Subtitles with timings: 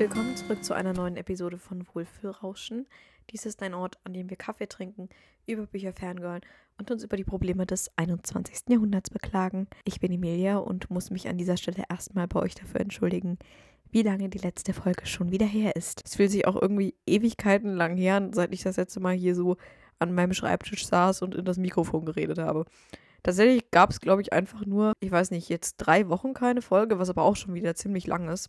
[0.00, 2.86] Willkommen zurück zu einer neuen Episode von Wohlfühlrauschen.
[3.28, 5.10] Dies ist ein Ort, an dem wir Kaffee trinken,
[5.46, 6.40] über Bücher fangirlen
[6.78, 8.70] und uns über die Probleme des 21.
[8.70, 9.66] Jahrhunderts beklagen.
[9.84, 13.38] Ich bin Emilia und muss mich an dieser Stelle erstmal bei euch dafür entschuldigen,
[13.90, 16.00] wie lange die letzte Folge schon wieder her ist.
[16.06, 19.58] Es fühlt sich auch irgendwie Ewigkeiten lang her, seit ich das letzte Mal hier so
[19.98, 22.64] an meinem Schreibtisch saß und in das Mikrofon geredet habe.
[23.22, 26.98] Tatsächlich gab es, glaube ich, einfach nur, ich weiß nicht, jetzt drei Wochen keine Folge,
[26.98, 28.48] was aber auch schon wieder ziemlich lang ist.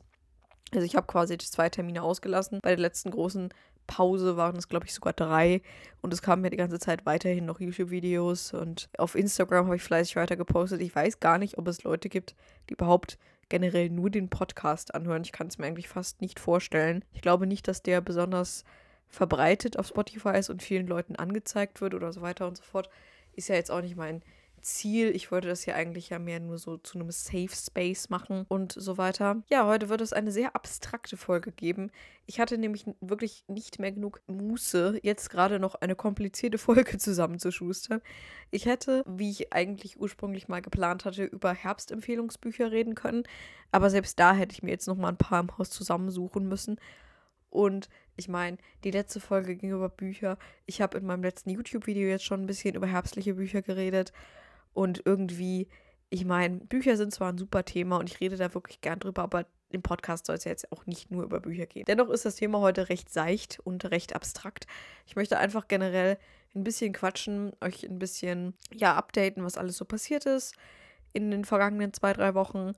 [0.73, 2.59] Also ich habe quasi zwei Termine ausgelassen.
[2.61, 3.49] Bei der letzten großen
[3.87, 5.61] Pause waren es, glaube ich, sogar drei.
[6.01, 8.53] Und es kamen mir die ganze Zeit weiterhin noch YouTube-Videos.
[8.53, 10.81] Und auf Instagram habe ich fleißig weiter gepostet.
[10.81, 12.35] Ich weiß gar nicht, ob es Leute gibt,
[12.69, 13.17] die überhaupt
[13.49, 15.23] generell nur den Podcast anhören.
[15.23, 17.03] Ich kann es mir eigentlich fast nicht vorstellen.
[17.13, 18.63] Ich glaube nicht, dass der besonders
[19.09, 22.89] verbreitet auf Spotify ist und vielen Leuten angezeigt wird oder so weiter und so fort.
[23.35, 24.23] Ist ja jetzt auch nicht mein
[24.61, 25.15] Ziel.
[25.15, 28.73] Ich wollte das ja eigentlich ja mehr nur so zu einem Safe Space machen und
[28.73, 29.43] so weiter.
[29.49, 31.91] Ja, heute wird es eine sehr abstrakte Folge geben.
[32.25, 38.01] Ich hatte nämlich wirklich nicht mehr genug Muße, jetzt gerade noch eine komplizierte Folge zusammenzuschustern.
[38.51, 43.23] Ich hätte, wie ich eigentlich ursprünglich mal geplant hatte, über Herbstempfehlungsbücher reden können,
[43.71, 46.79] aber selbst da hätte ich mir jetzt noch mal ein paar im Haus zusammensuchen müssen.
[47.49, 50.37] Und ich meine, die letzte Folge ging über Bücher.
[50.65, 54.13] Ich habe in meinem letzten YouTube-Video jetzt schon ein bisschen über herbstliche Bücher geredet.
[54.73, 55.67] Und irgendwie,
[56.09, 59.23] ich meine, Bücher sind zwar ein super Thema und ich rede da wirklich gern drüber,
[59.23, 61.85] aber im Podcast soll es ja jetzt auch nicht nur über Bücher gehen.
[61.87, 64.67] Dennoch ist das Thema heute recht seicht und recht abstrakt.
[65.05, 66.17] Ich möchte einfach generell
[66.53, 70.55] ein bisschen quatschen, euch ein bisschen, ja, updaten, was alles so passiert ist
[71.13, 72.73] in den vergangenen zwei, drei Wochen.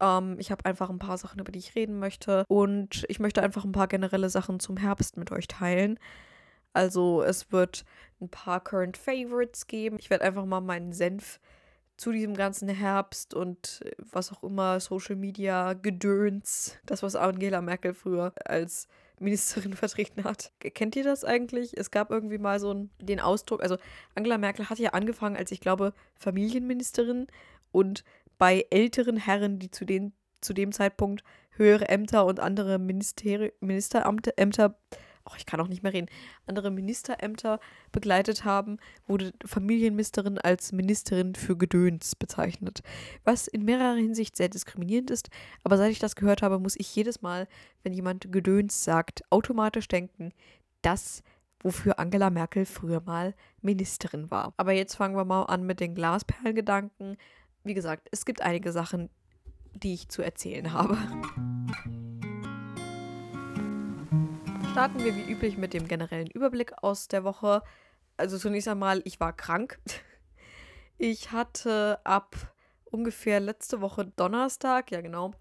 [0.00, 2.44] Ähm, ich habe einfach ein paar Sachen, über die ich reden möchte.
[2.48, 5.98] Und ich möchte einfach ein paar generelle Sachen zum Herbst mit euch teilen.
[6.72, 7.84] Also es wird
[8.20, 9.96] ein paar Current Favorites geben.
[9.98, 11.40] Ich werde einfach mal meinen Senf
[11.96, 17.60] zu diesem ganzen Herbst und äh, was auch immer Social Media Gedöns, das was Angela
[17.60, 20.50] Merkel früher als Ministerin vertreten hat.
[20.60, 21.76] Kennt ihr das eigentlich?
[21.76, 23.76] Es gab irgendwie mal so den Ausdruck, also
[24.14, 27.26] Angela Merkel hat ja angefangen als, ich glaube, Familienministerin
[27.70, 28.02] und
[28.38, 34.32] bei älteren Herren, die zu, den, zu dem Zeitpunkt höhere Ämter und andere Ministeri Ministerämter
[34.38, 34.78] Ämter
[35.24, 36.08] oh, ich kann auch nicht mehr reden,
[36.46, 37.60] andere Ministerämter
[37.92, 42.82] begleitet haben, wurde Familienministerin als Ministerin für Gedöns bezeichnet.
[43.24, 45.30] Was in mehrerer Hinsicht sehr diskriminierend ist,
[45.64, 47.48] aber seit ich das gehört habe, muss ich jedes Mal,
[47.82, 50.32] wenn jemand Gedöns sagt, automatisch denken,
[50.82, 51.22] das
[51.62, 54.54] wofür Angela Merkel früher mal Ministerin war.
[54.56, 57.16] Aber jetzt fangen wir mal an mit den Glasperlengedanken.
[57.64, 59.10] Wie gesagt, es gibt einige Sachen,
[59.74, 60.96] die ich zu erzählen habe.
[64.70, 67.62] Starten wir wie üblich mit dem generellen Überblick aus der Woche.
[68.16, 69.80] Also zunächst einmal, ich war krank.
[71.02, 72.36] Ich hatte ab
[72.84, 75.32] ungefähr letzte Woche Donnerstag, ja genau,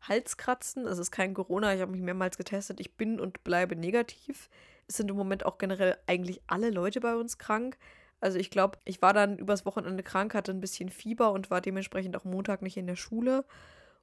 [0.00, 0.86] Halskratzen.
[0.86, 2.78] Es ist kein Corona, ich habe mich mehrmals getestet.
[2.78, 4.48] Ich bin und bleibe negativ.
[4.86, 7.78] Es sind im Moment auch generell eigentlich alle Leute bei uns krank.
[8.20, 11.60] Also ich glaube, ich war dann übers Wochenende krank, hatte ein bisschen Fieber und war
[11.60, 13.44] dementsprechend auch Montag nicht in der Schule.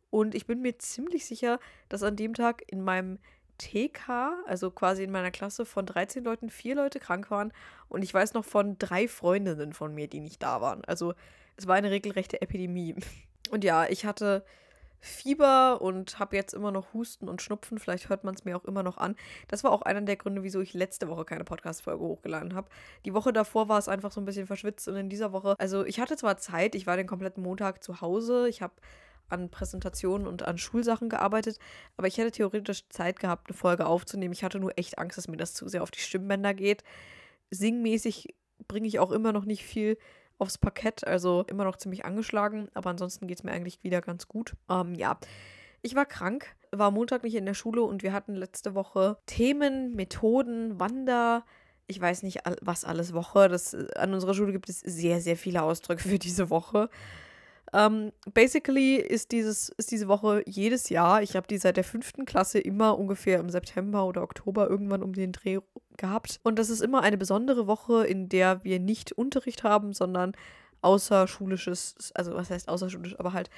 [0.10, 3.20] Und ich bin mir ziemlich sicher, dass an dem Tag in meinem
[3.58, 7.52] TK, also quasi in meiner Klasse von 13 Leuten, vier Leute krank waren.
[7.90, 10.84] Und ich weiß noch von drei Freundinnen von mir, die nicht da waren.
[10.86, 11.14] Also
[11.58, 12.96] es war eine regelrechte Epidemie.
[13.52, 14.44] Und ja, ich hatte
[15.06, 17.78] Fieber und habe jetzt immer noch Husten und Schnupfen.
[17.78, 19.16] Vielleicht hört man es mir auch immer noch an.
[19.48, 22.70] Das war auch einer der Gründe, wieso ich letzte Woche keine Podcast-Folge hochgeladen habe.
[23.06, 25.86] Die Woche davor war es einfach so ein bisschen verschwitzt und in dieser Woche, also
[25.86, 28.50] ich hatte zwar Zeit, ich war den kompletten Montag zu Hause.
[28.50, 28.74] Ich habe
[29.30, 31.60] an Präsentationen und an Schulsachen gearbeitet,
[31.98, 34.34] aber ich hätte theoretisch Zeit gehabt, eine Folge aufzunehmen.
[34.34, 36.84] Ich hatte nur echt Angst, dass mir das zu sehr auf die Stimmbänder geht.
[37.52, 38.36] Singmäßig
[38.68, 39.98] bringe ich auch immer noch nicht viel
[40.38, 44.28] aufs Parkett, also immer noch ziemlich angeschlagen, aber ansonsten geht es mir eigentlich wieder ganz
[44.28, 44.56] gut.
[44.70, 45.18] Ähm, ja,
[45.82, 49.96] ich war krank, war Montag nicht in der Schule und wir hatten letzte Woche Themen,
[49.96, 51.46] Methoden, Wander,
[51.88, 53.48] ich weiß nicht was alles Woche.
[53.48, 56.90] Das, an unserer Schule gibt es sehr, sehr viele Ausdrücke für diese Woche.
[57.76, 62.24] Ähm, basically ist, dieses, ist diese Woche jedes Jahr, ich habe die seit der fünften
[62.24, 65.60] Klasse immer ungefähr im September oder Oktober irgendwann um den Dreh
[65.98, 66.40] gehabt.
[66.44, 70.32] Und das ist immer eine besondere Woche, in der wir nicht Unterricht haben, sondern
[70.84, 73.50] außerschulisches, also was heißt außerschulisch, aber halt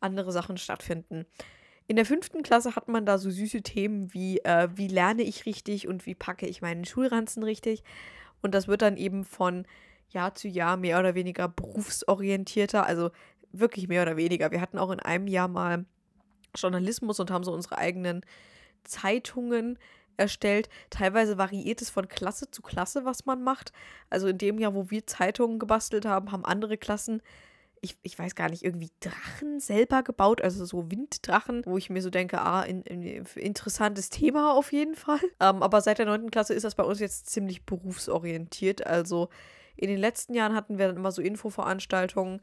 [0.00, 1.26] andere Sachen stattfinden.
[1.86, 5.44] In der fünften Klasse hat man da so süße Themen wie, äh, wie lerne ich
[5.44, 7.84] richtig und wie packe ich meinen Schulranzen richtig.
[8.40, 9.66] Und das wird dann eben von
[10.08, 12.86] Jahr zu Jahr mehr oder weniger berufsorientierter.
[12.86, 13.10] Also
[13.60, 14.50] wirklich mehr oder weniger.
[14.50, 15.84] Wir hatten auch in einem Jahr mal
[16.54, 18.22] Journalismus und haben so unsere eigenen
[18.84, 19.78] Zeitungen
[20.16, 20.68] erstellt.
[20.90, 23.72] Teilweise variiert es von Klasse zu Klasse, was man macht.
[24.10, 27.22] Also in dem Jahr, wo wir Zeitungen gebastelt haben, haben andere Klassen,
[27.82, 32.02] ich, ich weiß gar nicht, irgendwie Drachen selber gebaut, also so Winddrachen, wo ich mir
[32.02, 35.20] so denke, ah, in, in, interessantes Thema auf jeden Fall.
[35.38, 36.30] Ähm, aber seit der 9.
[36.30, 38.86] Klasse ist das bei uns jetzt ziemlich berufsorientiert.
[38.86, 39.28] Also
[39.76, 42.40] in den letzten Jahren hatten wir dann immer so Infoveranstaltungen,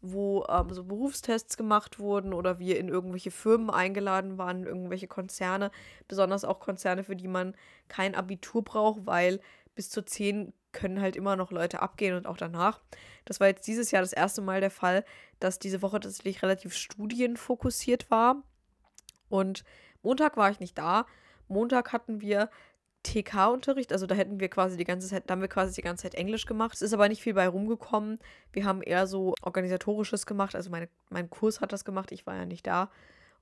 [0.00, 5.70] wo ähm, so Berufstests gemacht wurden oder wir in irgendwelche Firmen eingeladen waren, irgendwelche Konzerne,
[6.06, 7.54] besonders auch Konzerne, für die man
[7.88, 9.40] kein Abitur braucht, weil
[9.74, 12.80] bis zur 10 können halt immer noch Leute abgehen und auch danach.
[13.24, 15.04] Das war jetzt dieses Jahr das erste Mal der Fall,
[15.40, 18.42] dass diese Woche tatsächlich relativ studienfokussiert war.
[19.28, 19.64] Und
[20.02, 21.06] Montag war ich nicht da.
[21.48, 22.50] Montag hatten wir
[23.08, 26.02] TK-Unterricht, also da hätten wir quasi die ganze Zeit, da haben wir quasi die ganze
[26.02, 26.74] Zeit Englisch gemacht.
[26.74, 28.18] Es ist aber nicht viel bei rumgekommen.
[28.52, 32.36] Wir haben eher so organisatorisches gemacht, also meine, mein Kurs hat das gemacht, ich war
[32.36, 32.90] ja nicht da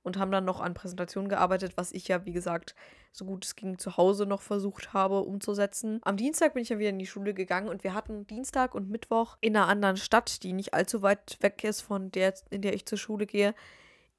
[0.03, 2.75] und haben dann noch an Präsentationen gearbeitet, was ich ja, wie gesagt,
[3.11, 5.99] so gut es ging zu Hause noch versucht habe umzusetzen.
[6.03, 8.89] Am Dienstag bin ich ja wieder in die Schule gegangen und wir hatten Dienstag und
[8.89, 12.73] Mittwoch in einer anderen Stadt, die nicht allzu weit weg ist von der, in der
[12.73, 13.53] ich zur Schule gehe,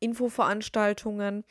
[0.01, 1.45] Infoveranstaltungen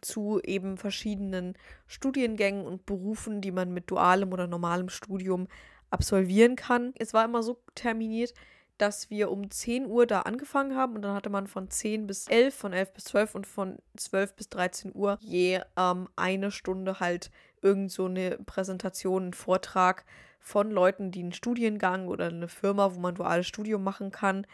[0.00, 1.54] zu eben verschiedenen
[1.86, 5.48] Studiengängen und Berufen, die man mit dualem oder normalem Studium
[5.90, 6.92] absolvieren kann.
[6.98, 8.34] Es war immer so terminiert,
[8.78, 12.26] dass wir um 10 Uhr da angefangen haben und dann hatte man von 10 bis
[12.28, 17.00] 11, von 11 bis 12 und von 12 bis 13 Uhr je ähm, eine Stunde
[17.00, 17.30] halt
[17.62, 20.04] irgend so eine Präsentation, einen Vortrag
[20.40, 24.46] von Leuten, die einen Studiengang oder eine Firma, wo man duales Studium machen kann,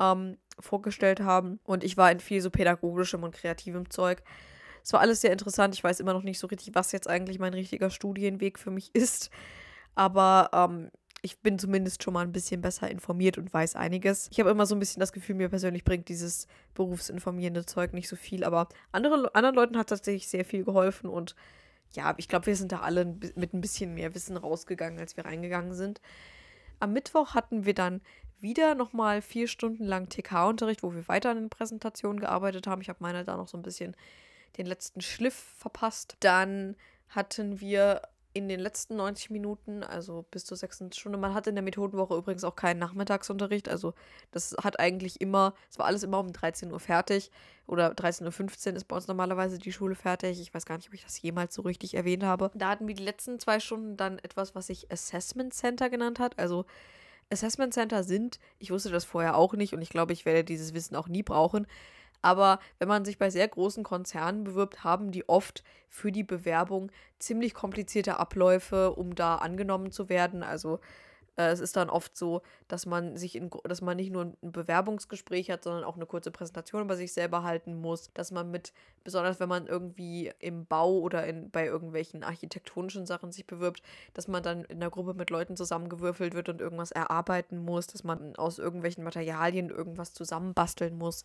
[0.00, 1.60] ähm, vorgestellt haben.
[1.64, 4.22] Und ich war in viel so pädagogischem und kreativem Zeug.
[4.82, 5.74] Es war alles sehr interessant.
[5.74, 8.94] Ich weiß immer noch nicht so richtig, was jetzt eigentlich mein richtiger Studienweg für mich
[8.94, 9.30] ist.
[9.94, 10.90] Aber ähm,
[11.22, 14.28] ich bin zumindest schon mal ein bisschen besser informiert und weiß einiges.
[14.32, 18.08] Ich habe immer so ein bisschen das Gefühl, mir persönlich bringt dieses berufsinformierende Zeug nicht
[18.08, 21.36] so viel, aber andere, anderen Leuten hat tatsächlich sehr viel geholfen und
[21.92, 25.24] ja, ich glaube, wir sind da alle mit ein bisschen mehr Wissen rausgegangen, als wir
[25.24, 26.00] reingegangen sind.
[26.80, 28.00] Am Mittwoch hatten wir dann
[28.40, 32.80] wieder nochmal vier Stunden lang TK-Unterricht, wo wir weiter an den Präsentationen gearbeitet haben.
[32.80, 33.94] Ich habe meine da noch so ein bisschen
[34.56, 36.16] den letzten Schliff verpasst.
[36.20, 36.76] Dann
[37.08, 38.02] hatten wir
[38.34, 42.16] in den letzten 90 Minuten, also bis zur sechsten Stunde, man hat in der Methodenwoche
[42.16, 43.68] übrigens auch keinen Nachmittagsunterricht.
[43.68, 43.92] Also
[44.30, 47.30] das hat eigentlich immer, es war alles immer um 13 Uhr fertig
[47.66, 50.40] oder 13.15 Uhr ist bei uns normalerweise die Schule fertig.
[50.40, 52.50] Ich weiß gar nicht, ob ich das jemals so richtig erwähnt habe.
[52.54, 56.38] Da hatten wir die letzten zwei Stunden dann etwas, was sich Assessment Center genannt hat.
[56.38, 56.64] Also
[57.30, 60.72] Assessment Center sind, ich wusste das vorher auch nicht und ich glaube, ich werde dieses
[60.72, 61.66] Wissen auch nie brauchen,
[62.22, 66.90] aber wenn man sich bei sehr großen Konzernen bewirbt, haben die oft für die Bewerbung
[67.18, 70.42] ziemlich komplizierte Abläufe, um da angenommen zu werden.
[70.42, 70.78] Also
[71.36, 74.36] äh, es ist dann oft so, dass man sich in, dass man nicht nur ein
[74.52, 78.72] Bewerbungsgespräch hat, sondern auch eine kurze Präsentation über sich selber halten muss, dass man mit,
[79.04, 83.82] besonders wenn man irgendwie im Bau oder in, bei irgendwelchen architektonischen Sachen sich bewirbt,
[84.14, 88.04] dass man dann in einer Gruppe mit Leuten zusammengewürfelt wird und irgendwas erarbeiten muss, dass
[88.04, 91.24] man aus irgendwelchen Materialien irgendwas zusammenbasteln muss.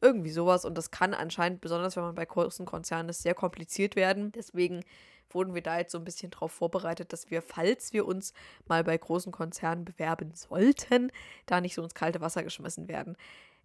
[0.00, 0.64] Irgendwie sowas.
[0.64, 4.32] Und das kann anscheinend, besonders wenn man bei großen Konzernen ist, sehr kompliziert werden.
[4.32, 4.84] Deswegen
[5.30, 8.32] wurden wir da jetzt so ein bisschen darauf vorbereitet, dass wir, falls wir uns
[8.66, 11.10] mal bei großen Konzernen bewerben sollten,
[11.46, 13.16] da nicht so ins kalte Wasser geschmissen werden.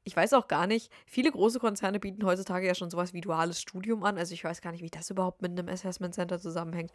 [0.03, 3.61] Ich weiß auch gar nicht, viele große Konzerne bieten heutzutage ja schon sowas wie duales
[3.61, 4.17] Studium an.
[4.17, 6.91] Also ich weiß gar nicht, wie das überhaupt mit einem Assessment Center zusammenhängt.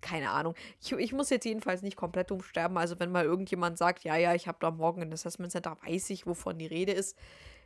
[0.00, 0.54] Keine Ahnung.
[0.80, 2.78] Ich, ich muss jetzt jedenfalls nicht komplett umsterben.
[2.78, 6.08] Also wenn mal irgendjemand sagt, ja, ja, ich habe da morgen ein Assessment Center, weiß
[6.10, 7.18] ich, wovon die Rede ist.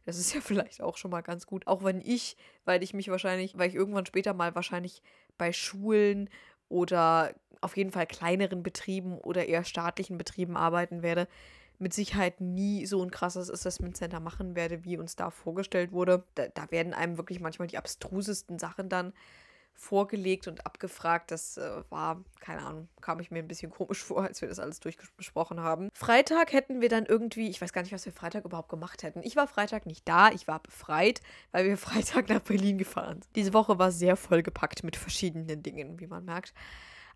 [0.06, 1.66] Das ist ja vielleicht auch schon mal ganz gut.
[1.66, 5.02] Auch wenn ich, weil ich mich wahrscheinlich, weil ich irgendwann später mal wahrscheinlich
[5.36, 6.30] bei Schulen
[6.70, 11.28] oder auf jeden Fall kleineren Betrieben oder eher staatlichen Betrieben arbeiten werde,
[11.78, 16.24] mit Sicherheit nie so ein krasses Assessment Center machen werde, wie uns da vorgestellt wurde.
[16.34, 19.12] Da, da werden einem wirklich manchmal die abstrusesten Sachen dann
[19.76, 21.30] vorgelegt und abgefragt.
[21.30, 24.58] Das äh, war, keine Ahnung, kam ich mir ein bisschen komisch vor, als wir das
[24.58, 25.90] alles durchgesprochen haben.
[25.94, 29.22] Freitag hätten wir dann irgendwie, ich weiß gar nicht, was wir Freitag überhaupt gemacht hätten.
[29.22, 31.20] Ich war Freitag nicht da, ich war befreit,
[31.52, 33.36] weil wir Freitag nach Berlin gefahren sind.
[33.36, 36.54] Diese Woche war sehr vollgepackt mit verschiedenen Dingen, wie man merkt.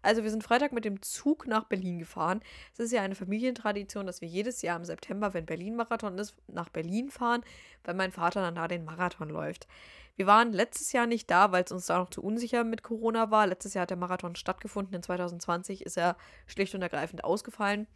[0.02, 2.40] Also wir sind Freitag mit dem Zug nach Berlin gefahren.
[2.72, 6.68] Es ist ja eine Familientradition, dass wir jedes Jahr im September, wenn Berlin-Marathon ist, nach
[6.68, 7.42] Berlin fahren,
[7.84, 9.66] weil mein Vater dann da den Marathon läuft.
[10.16, 13.30] Wir waren letztes Jahr nicht da, weil es uns da noch zu unsicher mit Corona
[13.30, 13.46] war.
[13.46, 14.94] Letztes Jahr hat der Marathon stattgefunden.
[14.94, 16.16] In 2020 ist er
[16.46, 17.86] schlicht und ergreifend ausgefallen.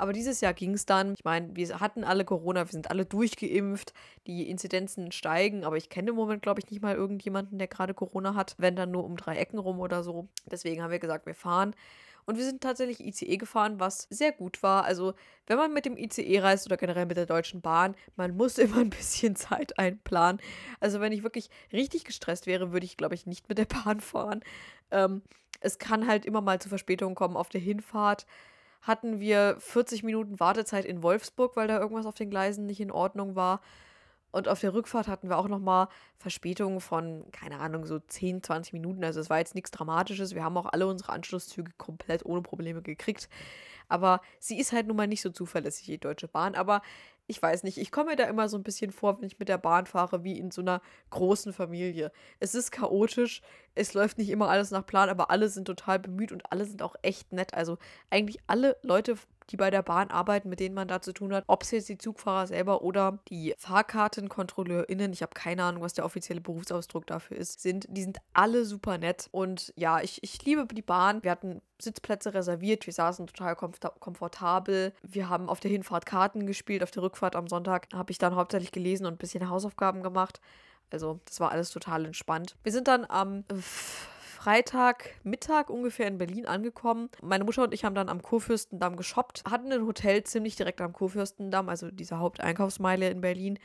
[0.00, 1.12] Aber dieses Jahr ging es dann.
[1.12, 3.92] Ich meine, wir hatten alle Corona, wir sind alle durchgeimpft.
[4.26, 7.92] Die Inzidenzen steigen, aber ich kenne im Moment, glaube ich, nicht mal irgendjemanden, der gerade
[7.92, 8.54] Corona hat.
[8.56, 10.26] Wenn dann nur um drei Ecken rum oder so.
[10.50, 11.74] Deswegen haben wir gesagt, wir fahren.
[12.24, 14.84] Und wir sind tatsächlich ICE gefahren, was sehr gut war.
[14.84, 15.12] Also,
[15.46, 18.78] wenn man mit dem ICE reist oder generell mit der Deutschen Bahn, man muss immer
[18.78, 20.40] ein bisschen Zeit einplanen.
[20.80, 24.00] Also, wenn ich wirklich richtig gestresst wäre, würde ich, glaube ich, nicht mit der Bahn
[24.00, 24.40] fahren.
[24.90, 25.20] Ähm,
[25.60, 28.24] es kann halt immer mal zu Verspätungen kommen auf der Hinfahrt.
[28.82, 32.90] Hatten wir 40 Minuten Wartezeit in Wolfsburg, weil da irgendwas auf den Gleisen nicht in
[32.90, 33.60] Ordnung war.
[34.32, 38.72] Und auf der Rückfahrt hatten wir auch nochmal Verspätungen von, keine Ahnung, so 10, 20
[38.72, 39.02] Minuten.
[39.04, 40.34] Also es war jetzt nichts Dramatisches.
[40.34, 43.28] Wir haben auch alle unsere Anschlusszüge komplett ohne Probleme gekriegt.
[43.90, 46.54] Aber sie ist halt nun mal nicht so zuverlässig, die Deutsche Bahn.
[46.54, 46.82] Aber
[47.26, 49.48] ich weiß nicht, ich komme mir da immer so ein bisschen vor, wenn ich mit
[49.48, 52.10] der Bahn fahre, wie in so einer großen Familie.
[52.40, 53.40] Es ist chaotisch,
[53.76, 56.82] es läuft nicht immer alles nach Plan, aber alle sind total bemüht und alle sind
[56.82, 57.54] auch echt nett.
[57.54, 57.78] Also
[58.10, 59.16] eigentlich alle Leute
[59.50, 61.44] die bei der Bahn arbeiten, mit denen man da zu tun hat.
[61.46, 66.04] Ob es jetzt die Zugfahrer selber oder die FahrkartenkontrolleurInnen, ich habe keine Ahnung, was der
[66.04, 67.86] offizielle Berufsausdruck dafür ist, sind.
[67.88, 69.28] Die sind alle super nett.
[69.32, 71.22] Und ja, ich, ich liebe die Bahn.
[71.22, 72.86] Wir hatten Sitzplätze reserviert.
[72.86, 74.92] Wir saßen total komfortabel.
[75.02, 76.82] Wir haben auf der Hinfahrt Karten gespielt.
[76.82, 80.40] Auf der Rückfahrt am Sonntag habe ich dann hauptsächlich gelesen und ein bisschen Hausaufgaben gemacht.
[80.92, 82.56] Also, das war alles total entspannt.
[82.62, 83.44] Wir sind dann am.
[83.48, 83.62] Ähm,
[84.40, 87.10] Freitagmittag ungefähr in Berlin angekommen.
[87.20, 90.94] Meine Mutter und ich haben dann am Kurfürstendamm geshoppt, hatten ein Hotel ziemlich direkt am
[90.94, 93.58] Kurfürstendamm, also dieser Haupteinkaufsmeile in Berlin,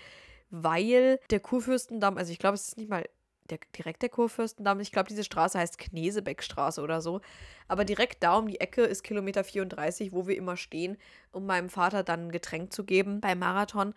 [0.50, 3.06] weil der Kurfürstendamm, also ich glaube, es ist nicht mal
[3.50, 4.82] der, direkt der Kurfürstendamm.
[4.82, 7.22] Ich glaube, diese Straße heißt Knesebeckstraße oder so.
[7.70, 10.98] Aber direkt da um die Ecke ist Kilometer 34, wo wir immer stehen,
[11.32, 13.94] um meinem Vater dann ein Getränk zu geben beim Marathon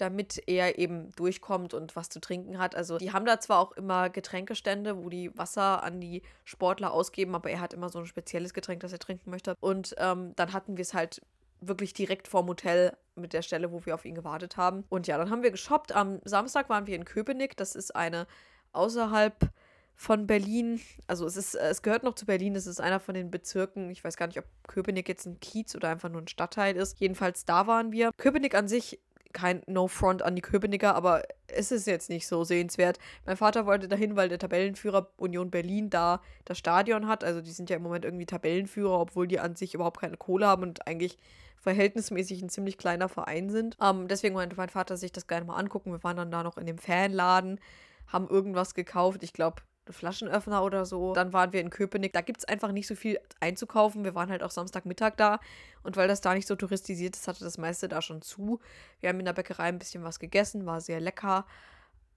[0.00, 2.74] damit er eben durchkommt und was zu trinken hat.
[2.74, 7.34] Also die haben da zwar auch immer Getränkestände, wo die Wasser an die Sportler ausgeben,
[7.34, 9.54] aber er hat immer so ein spezielles Getränk, das er trinken möchte.
[9.60, 11.20] Und ähm, dann hatten wir es halt
[11.60, 14.84] wirklich direkt vorm Hotel mit der Stelle, wo wir auf ihn gewartet haben.
[14.88, 15.92] Und ja, dann haben wir geshoppt.
[15.92, 17.56] Am Samstag waren wir in Köpenick.
[17.56, 18.26] Das ist eine
[18.72, 19.50] außerhalb
[19.98, 20.80] von Berlin.
[21.08, 22.54] Also es ist, es gehört noch zu Berlin.
[22.54, 23.90] Es ist einer von den Bezirken.
[23.90, 27.00] Ich weiß gar nicht, ob Köpenick jetzt ein Kiez oder einfach nur ein Stadtteil ist.
[27.00, 28.12] Jedenfalls da waren wir.
[28.16, 29.00] Köpenick an sich
[29.32, 32.98] kein No-Front an die Köpenicker, aber es ist jetzt nicht so sehenswert.
[33.26, 37.24] Mein Vater wollte dahin, weil der Tabellenführer Union Berlin da das Stadion hat.
[37.24, 40.46] Also die sind ja im Moment irgendwie Tabellenführer, obwohl die an sich überhaupt keine Kohle
[40.46, 41.18] haben und eigentlich
[41.58, 43.76] verhältnismäßig ein ziemlich kleiner Verein sind.
[43.82, 45.92] Ähm, deswegen wollte mein Vater sich das gerne mal angucken.
[45.92, 47.60] Wir waren dann da noch in dem Fanladen,
[48.06, 49.22] haben irgendwas gekauft.
[49.22, 51.14] Ich glaube, Flaschenöffner oder so.
[51.14, 52.12] Dann waren wir in Köpenick.
[52.12, 54.04] Da gibt es einfach nicht so viel einzukaufen.
[54.04, 55.40] Wir waren halt auch Samstagmittag da.
[55.82, 58.60] Und weil das da nicht so touristisiert ist, hatte das meiste da schon zu.
[59.00, 61.46] Wir haben in der Bäckerei ein bisschen was gegessen, war sehr lecker.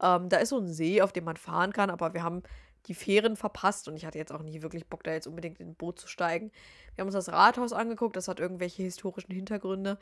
[0.01, 2.43] Ähm, da ist so ein See, auf dem man fahren kann, aber wir haben
[2.87, 5.69] die Fähren verpasst und ich hatte jetzt auch nie wirklich Bock, da jetzt unbedingt in
[5.69, 6.51] ein Boot zu steigen.
[6.95, 9.99] Wir haben uns das Rathaus angeguckt, das hat irgendwelche historischen Hintergründe.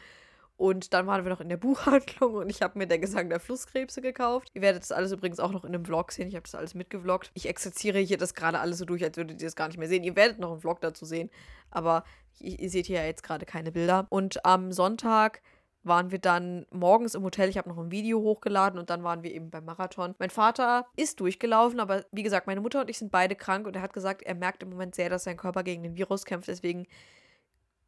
[0.60, 3.40] Und dann waren wir noch in der Buchhandlung und ich habe mir der Gesang der
[3.40, 4.50] Flusskrebse gekauft.
[4.54, 6.28] Ihr werdet das alles übrigens auch noch in einem Vlog sehen.
[6.28, 7.32] Ich habe das alles mitgevloggt.
[7.34, 9.88] Ich exerziere hier das gerade alles so durch, als würdet ihr das gar nicht mehr
[9.88, 10.04] sehen.
[10.04, 11.30] Ihr werdet noch einen Vlog dazu sehen,
[11.72, 12.04] aber
[12.40, 14.06] ihr, ihr seht hier ja jetzt gerade keine Bilder.
[14.10, 15.42] Und am Sonntag
[15.84, 17.48] waren wir dann morgens im Hotel.
[17.48, 20.14] Ich habe noch ein Video hochgeladen und dann waren wir eben beim Marathon.
[20.20, 23.78] Mein Vater ist durchgelaufen, aber wie gesagt, meine Mutter und ich sind beide krank und
[23.78, 26.50] er hat gesagt, er merkt im Moment sehr, dass sein Körper gegen den Virus kämpft.
[26.50, 26.86] Deswegen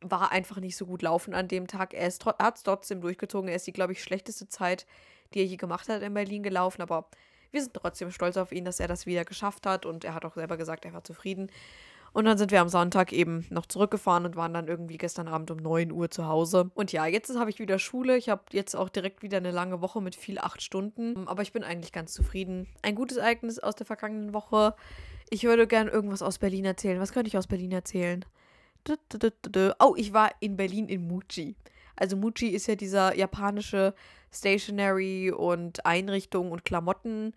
[0.01, 1.93] war einfach nicht so gut laufen an dem Tag.
[1.93, 3.50] Er, hat es trotzdem durchgezogen.
[3.50, 4.86] Er ist die, glaube ich, schlechteste Zeit,
[5.34, 6.81] die er je gemacht hat in Berlin gelaufen.
[6.81, 7.08] Aber
[7.51, 9.86] wir sind trotzdem stolz auf ihn, dass er das wieder geschafft hat.
[9.86, 11.51] Und er hat auch selber gesagt, er war zufrieden.
[12.13, 15.50] Und dann sind wir am Sonntag eben noch zurückgefahren und waren dann irgendwie gestern Abend
[15.50, 16.70] um 9 Uhr zu Hause.
[16.74, 18.17] Und ja, jetzt habe ich wieder Schule.
[18.17, 21.27] Ich habe jetzt auch direkt wieder eine lange Woche mit viel acht Stunden.
[21.27, 22.67] Aber ich bin eigentlich ganz zufrieden.
[22.81, 24.75] Ein gutes Ereignis aus der vergangenen Woche.
[25.29, 27.00] Ich würde gerne irgendwas aus Berlin erzählen.
[27.00, 28.25] Was könnte ich aus Berlin erzählen?
[29.80, 31.56] Oh, ich war in Berlin in Muji.
[31.96, 33.94] Also Muji ist ja dieser japanische
[34.34, 37.34] Stationery und Einrichtung und Klamotten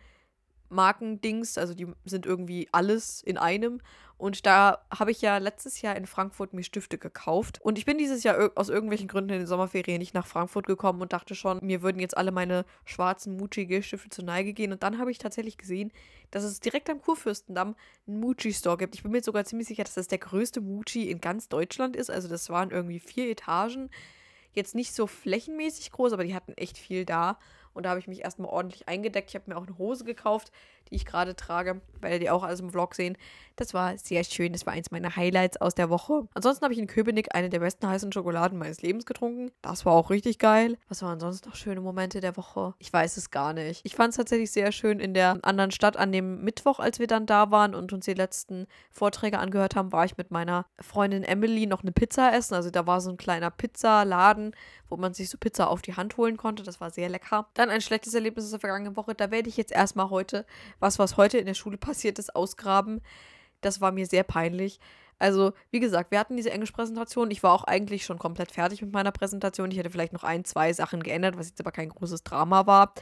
[0.75, 3.81] Markendings, also die sind irgendwie alles in einem.
[4.16, 7.61] Und da habe ich ja letztes Jahr in Frankfurt mir Stifte gekauft.
[7.62, 11.02] Und ich bin dieses Jahr aus irgendwelchen Gründen in den Sommerferien nicht nach Frankfurt gekommen
[11.02, 14.73] und dachte schon, mir würden jetzt alle meine schwarzen Muji-Stifte zur Neige gehen.
[14.73, 15.93] Und dann habe ich tatsächlich gesehen,
[16.31, 17.75] dass es direkt am Kurfürstendamm
[18.07, 18.95] einen Muji-Store gibt.
[18.95, 22.11] Ich bin mir sogar ziemlich sicher, dass das der größte Muji in ganz Deutschland ist.
[22.11, 23.90] Also das waren irgendwie vier Etagen.
[24.52, 27.38] Jetzt nicht so flächenmäßig groß, aber die hatten echt viel da.
[27.75, 29.31] Und da habe ich mich erstmal ordentlich eingedeckt.
[29.31, 30.52] Ich habe mir auch eine Hose gekauft,
[30.90, 33.19] die ich gerade trage, weil die auch alles im Vlog sehen.
[33.57, 34.53] Das war sehr schön.
[34.53, 36.27] Das war eins meiner Highlights aus der Woche.
[36.35, 39.53] Ansonsten habe ich in Köpenick eine der besten heißen Schokoladen meines Lebens getrunken.
[39.63, 40.77] Das war auch richtig geil.
[40.89, 42.75] Was waren sonst noch schöne Momente der Woche?
[42.79, 43.81] Ich weiß es gar nicht.
[43.85, 47.07] Ich fand es tatsächlich sehr schön in der anderen Stadt an dem Mittwoch, als wir
[47.07, 51.23] dann da waren und uns die letzten Vorträge angehört haben, war ich mit meiner Freundin
[51.23, 52.55] Emily noch eine Pizza essen.
[52.55, 54.55] Also da war so ein kleiner Pizzaladen,
[54.89, 56.65] wo man sich so Pizza auf die Hand holen konnte.
[56.65, 57.47] Das war sehr lecker.
[57.55, 59.15] Dann ein schlechtes Erlebnis aus der vergangenen Woche.
[59.15, 60.45] Da werde ich jetzt erstmal heute
[60.81, 63.01] was, was heute in der Schule passiert ist, ausgraben.
[63.64, 64.78] Das war mir sehr peinlich.
[65.18, 67.30] Also, wie gesagt, wir hatten diese Englisch-Präsentation.
[67.30, 69.71] Ich war auch eigentlich schon komplett fertig mit meiner Präsentation.
[69.71, 72.94] Ich hätte vielleicht noch ein, zwei Sachen geändert, was jetzt aber kein großes Drama war.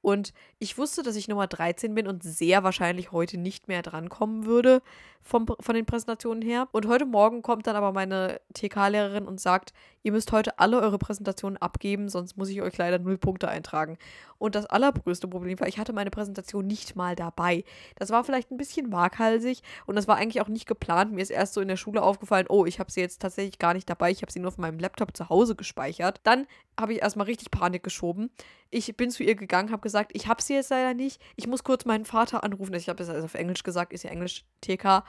[0.00, 4.44] Und Ich wusste, dass ich Nummer 13 bin und sehr wahrscheinlich heute nicht mehr drankommen
[4.44, 4.82] würde
[5.22, 6.68] vom, von den Präsentationen her.
[6.72, 10.98] Und heute Morgen kommt dann aber meine TK-Lehrerin und sagt, ihr müsst heute alle eure
[10.98, 13.96] Präsentationen abgeben, sonst muss ich euch leider null Punkte eintragen.
[14.36, 17.64] Und das allergrößte Problem war, ich hatte meine Präsentation nicht mal dabei.
[17.96, 21.12] Das war vielleicht ein bisschen waghalsig und das war eigentlich auch nicht geplant.
[21.12, 23.74] Mir ist erst so in der Schule aufgefallen, oh, ich habe sie jetzt tatsächlich gar
[23.74, 24.10] nicht dabei.
[24.10, 26.20] Ich habe sie nur auf meinem Laptop zu Hause gespeichert.
[26.24, 26.46] Dann
[26.78, 28.30] habe ich erstmal richtig Panik geschoben.
[28.70, 31.20] Ich bin zu ihr gegangen, habe gesagt, ich habe sie jetzt leider nicht.
[31.36, 32.74] Ich muss kurz meinen Vater anrufen.
[32.74, 35.04] Ich habe das also auf Englisch gesagt, ist ja Englisch TK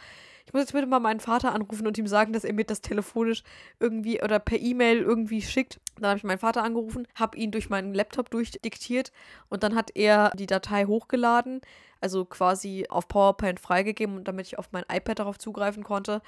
[0.45, 2.81] ich muss jetzt bitte mal meinen Vater anrufen und ihm sagen, dass er mir das
[2.81, 3.43] telefonisch
[3.79, 5.79] irgendwie oder per E-Mail irgendwie schickt.
[5.97, 9.11] Dann habe ich meinen Vater angerufen, habe ihn durch meinen Laptop durchdiktiert
[9.49, 11.61] und dann hat er die Datei hochgeladen,
[11.99, 16.21] also quasi auf PowerPoint freigegeben, damit ich auf mein iPad darauf zugreifen konnte.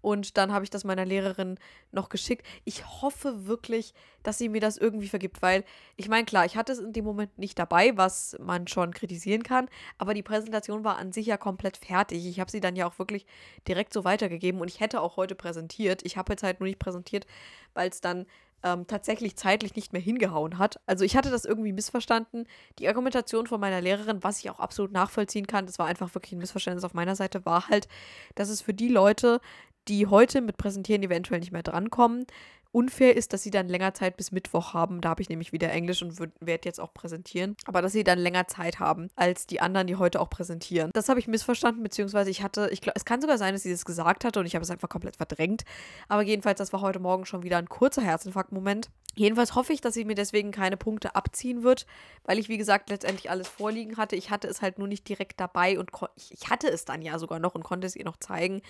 [0.00, 1.58] Und dann habe ich das meiner Lehrerin
[1.92, 2.46] noch geschickt.
[2.64, 5.64] Ich hoffe wirklich, dass sie mir das irgendwie vergibt, weil
[5.96, 9.42] ich meine, klar, ich hatte es in dem Moment nicht dabei, was man schon kritisieren
[9.42, 12.26] kann, aber die Präsentation war an sich ja komplett fertig.
[12.26, 13.26] Ich habe sie dann ja auch wirklich
[13.66, 16.02] direkt so weitergegeben und ich hätte auch heute präsentiert.
[16.04, 17.26] Ich habe jetzt halt nur nicht präsentiert,
[17.74, 18.26] weil es dann
[18.62, 20.80] ähm, tatsächlich zeitlich nicht mehr hingehauen hat.
[20.86, 22.46] Also ich hatte das irgendwie missverstanden.
[22.78, 26.32] Die Argumentation von meiner Lehrerin, was ich auch absolut nachvollziehen kann, das war einfach wirklich
[26.32, 27.88] ein Missverständnis auf meiner Seite, war halt,
[28.34, 29.40] dass es für die Leute,
[29.88, 32.26] die heute mit Präsentieren eventuell nicht mehr drankommen,
[32.72, 35.00] unfair ist, dass sie dann länger Zeit bis Mittwoch haben.
[35.00, 37.56] Da habe ich nämlich wieder Englisch und werde jetzt auch präsentieren.
[37.66, 40.90] Aber dass sie dann länger Zeit haben als die anderen, die heute auch präsentieren.
[40.92, 43.70] Das habe ich missverstanden, beziehungsweise ich hatte, ich glaube, es kann sogar sein, dass sie
[43.70, 45.64] das gesagt hatte und ich habe es einfach komplett verdrängt.
[46.08, 48.90] Aber jedenfalls, das war heute Morgen schon wieder ein kurzer Herzinfarkt-Moment.
[49.18, 51.86] Jedenfalls hoffe ich, dass sie mir deswegen keine Punkte abziehen wird,
[52.24, 54.14] weil ich, wie gesagt, letztendlich alles vorliegen hatte.
[54.14, 55.90] Ich hatte es halt nur nicht direkt dabei und
[56.30, 58.62] ich hatte es dann ja sogar noch und konnte es ihr noch zeigen.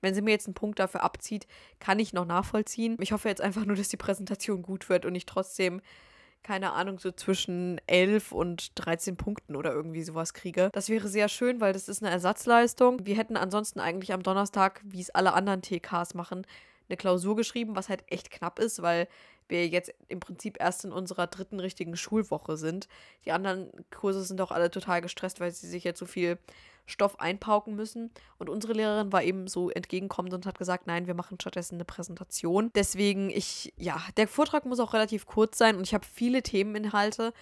[0.00, 1.46] Wenn sie mir jetzt einen Punkt dafür abzieht,
[1.78, 2.96] kann ich noch nachvollziehen.
[3.00, 5.80] Ich hoffe jetzt einfach nur, dass die Präsentation gut wird und ich trotzdem,
[6.42, 10.70] keine Ahnung, so zwischen 11 und 13 Punkten oder irgendwie sowas kriege.
[10.72, 13.04] Das wäre sehr schön, weil das ist eine Ersatzleistung.
[13.06, 16.46] Wir hätten ansonsten eigentlich am Donnerstag, wie es alle anderen TKs machen,
[16.88, 19.08] eine Klausur geschrieben, was halt echt knapp ist, weil
[19.48, 22.88] wir jetzt im Prinzip erst in unserer dritten richtigen Schulwoche sind.
[23.24, 26.38] Die anderen Kurse sind auch alle total gestresst, weil sie sich jetzt so viel
[26.86, 28.10] Stoff einpauken müssen.
[28.38, 31.84] Und unsere Lehrerin war eben so entgegenkommend und hat gesagt, nein, wir machen stattdessen eine
[31.84, 32.70] Präsentation.
[32.74, 37.32] Deswegen, ich, ja, der Vortrag muss auch relativ kurz sein und ich habe viele Themeninhalte.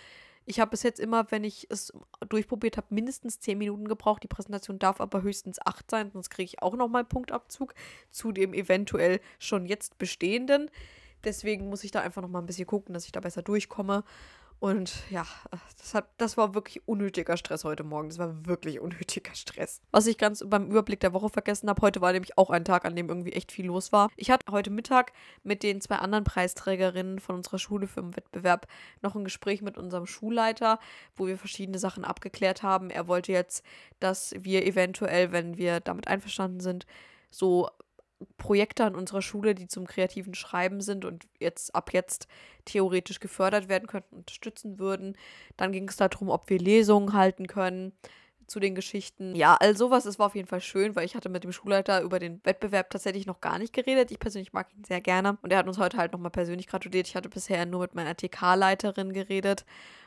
[0.46, 1.92] Ich habe bis jetzt immer, wenn ich es
[2.28, 4.22] durchprobiert habe, mindestens 10 Minuten gebraucht.
[4.22, 7.74] Die Präsentation darf aber höchstens 8 sein, sonst kriege ich auch nochmal Punktabzug
[8.10, 10.70] zu dem eventuell schon jetzt bestehenden.
[11.24, 14.04] Deswegen muss ich da einfach nochmal ein bisschen gucken, dass ich da besser durchkomme.
[14.60, 15.26] Und ja,
[15.78, 18.10] das, hat, das war wirklich unnötiger Stress heute Morgen.
[18.10, 19.80] Das war wirklich unnötiger Stress.
[19.90, 22.84] Was ich ganz beim Überblick der Woche vergessen habe, heute war nämlich auch ein Tag,
[22.84, 24.10] an dem irgendwie echt viel los war.
[24.16, 28.66] Ich hatte heute Mittag mit den zwei anderen Preisträgerinnen von unserer Schule für den Wettbewerb
[29.00, 30.78] noch ein Gespräch mit unserem Schulleiter,
[31.16, 32.90] wo wir verschiedene Sachen abgeklärt haben.
[32.90, 33.64] Er wollte jetzt,
[33.98, 36.84] dass wir eventuell, wenn wir damit einverstanden sind,
[37.30, 37.70] so
[38.36, 42.26] Projekte an unserer Schule, die zum kreativen Schreiben sind und jetzt ab jetzt
[42.64, 45.16] theoretisch gefördert werden könnten, unterstützen würden.
[45.56, 47.92] Dann ging es darum, ob wir Lesungen halten können
[48.50, 49.34] zu den Geschichten.
[49.34, 52.02] Ja, all sowas, es war auf jeden Fall schön, weil ich hatte mit dem Schulleiter
[52.02, 54.10] über den Wettbewerb tatsächlich noch gar nicht geredet.
[54.10, 57.06] Ich persönlich mag ihn sehr gerne und er hat uns heute halt nochmal persönlich gratuliert.
[57.06, 59.64] Ich hatte bisher nur mit meiner TK-Leiterin geredet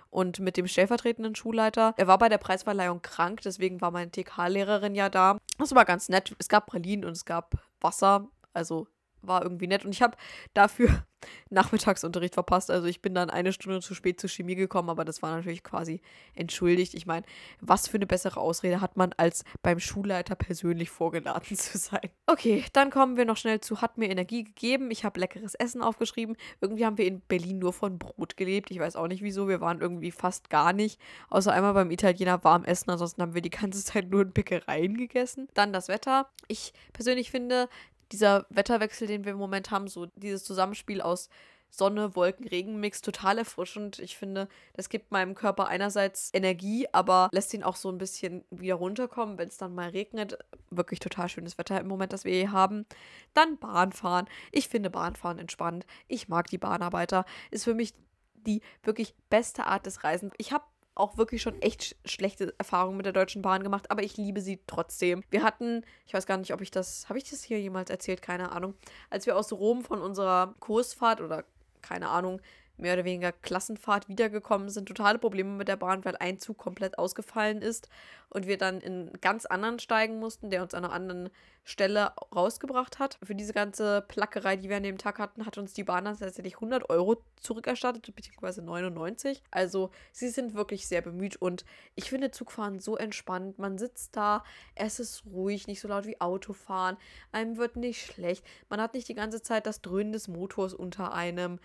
[0.10, 1.94] und mit dem stellvertretenden Schulleiter.
[1.98, 5.38] Er war bei der Preisverleihung krank, deswegen war meine TK-Lehrerin ja da.
[5.58, 6.36] Das war ganz nett.
[6.38, 8.30] Es gab Pralinen und es gab Wasser.
[8.54, 8.88] Also
[9.26, 9.86] war irgendwie nett.
[9.86, 10.18] Und ich habe
[10.54, 10.90] dafür
[11.50, 12.72] Nachmittagsunterricht verpasst.
[12.72, 15.64] Also ich bin dann eine Stunde zu spät zur Chemie gekommen, aber das war natürlich
[15.64, 16.02] quasi
[16.36, 16.94] entschuldigt.
[16.94, 17.26] Ich meine,
[17.62, 22.10] was für eine bessere Ausrede hat man, als beim Schulleiter persönlich vorgeladen zu sein?
[22.26, 24.92] Okay, dann kommen wir noch schnell zu Hat mir Energie gegeben.
[24.92, 26.36] Ich habe leckeres Essen aufgeschrieben.
[26.62, 28.72] Irgendwie haben wir in Berlin nur von Brot gelebt.
[28.72, 29.48] Ich weiß auch nicht wieso.
[29.48, 31.00] Wir waren irgendwie fast gar nicht.
[31.30, 32.92] Außer einmal beim Italiener warm essen.
[32.92, 35.48] Ansonsten haben wir die ganze Zeit nur in Bäckereien gegessen.
[35.54, 36.30] Dann das Wetter.
[36.48, 37.70] Ich persönlich finde,
[38.14, 41.30] dieser Wetterwechsel, den wir im Moment haben, so dieses Zusammenspiel aus
[41.76, 43.98] Sonne, Wolken, Regenmix total erfrischend.
[43.98, 48.46] Ich finde, das gibt meinem Körper einerseits Energie, aber lässt ihn auch so ein bisschen
[48.52, 50.38] wieder runterkommen, wenn es dann mal regnet.
[50.70, 52.86] Wirklich total schönes Wetter im Moment, das wir hier haben.
[53.34, 54.28] Dann Bahnfahren.
[54.52, 55.88] Ich finde Bahnfahren entspannt.
[56.08, 57.26] Ich mag die Bahnarbeiter.
[57.50, 57.96] Ist für mich
[58.36, 60.34] die wirklich beste Art des Reisens.
[60.38, 64.18] Ich habe auch wirklich schon echt schlechte Erfahrungen mit der Deutschen Bahn gemacht, aber ich
[64.18, 65.24] liebe sie trotzdem.
[65.30, 68.22] Wir hatten, ich weiß gar nicht, ob ich das, habe ich das hier jemals erzählt,
[68.22, 68.76] keine Ahnung,
[69.10, 71.46] als wir aus Rom von unserer Kursfahrt oder
[71.82, 72.42] keine Ahnung,
[72.78, 74.88] mehr oder weniger Klassenfahrt wiedergekommen sind.
[74.88, 77.90] Totale Probleme mit der Bahn, weil ein Zug komplett ausgefallen ist
[78.30, 81.30] und wir dann in ganz anderen steigen mussten, der uns an einer anderen
[81.66, 83.18] Stelle rausgebracht hat.
[83.24, 86.18] Für diese ganze Plackerei, die wir an dem Tag hatten, hat uns die Bahn dann
[86.18, 89.42] tatsächlich 100 Euro zurückerstattet, beziehungsweise 99.
[89.50, 91.64] Also sie sind wirklich sehr bemüht und
[91.96, 93.60] ich finde Zugfahren so entspannt.
[93.60, 94.44] Man sitzt da,
[94.76, 96.98] es ist ruhig, nicht so laut wie Autofahren,
[97.32, 101.14] einem wird nicht schlecht, man hat nicht die ganze Zeit das Dröhnen des Motors unter
[101.14, 101.60] einem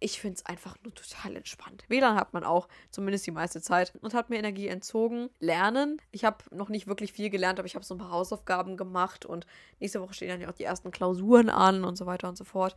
[0.00, 1.84] ich finde es einfach nur total entspannt.
[1.88, 5.30] WLAN hat man auch, zumindest die meiste Zeit, und hat mir Energie entzogen.
[5.40, 6.00] Lernen.
[6.12, 9.26] Ich habe noch nicht wirklich viel gelernt, aber ich habe so ein paar Hausaufgaben gemacht
[9.26, 9.46] und
[9.80, 12.44] nächste Woche stehen dann ja auch die ersten Klausuren an und so weiter und so
[12.44, 12.76] fort.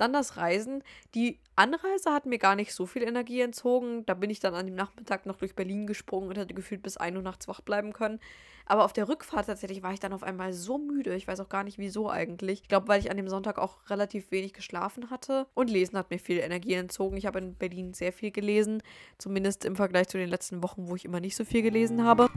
[0.00, 0.82] Dann das Reisen.
[1.14, 4.06] Die Anreise hat mir gar nicht so viel Energie entzogen.
[4.06, 6.96] Da bin ich dann an dem Nachmittag noch durch Berlin gesprungen und hatte gefühlt bis
[6.96, 8.18] 1 Uhr nachts wach bleiben können.
[8.64, 11.14] Aber auf der Rückfahrt tatsächlich war ich dann auf einmal so müde.
[11.16, 12.62] Ich weiß auch gar nicht wieso eigentlich.
[12.62, 15.46] Ich glaube, weil ich an dem Sonntag auch relativ wenig geschlafen hatte.
[15.52, 17.18] Und Lesen hat mir viel Energie entzogen.
[17.18, 18.82] Ich habe in Berlin sehr viel gelesen.
[19.18, 22.30] Zumindest im Vergleich zu den letzten Wochen, wo ich immer nicht so viel gelesen habe.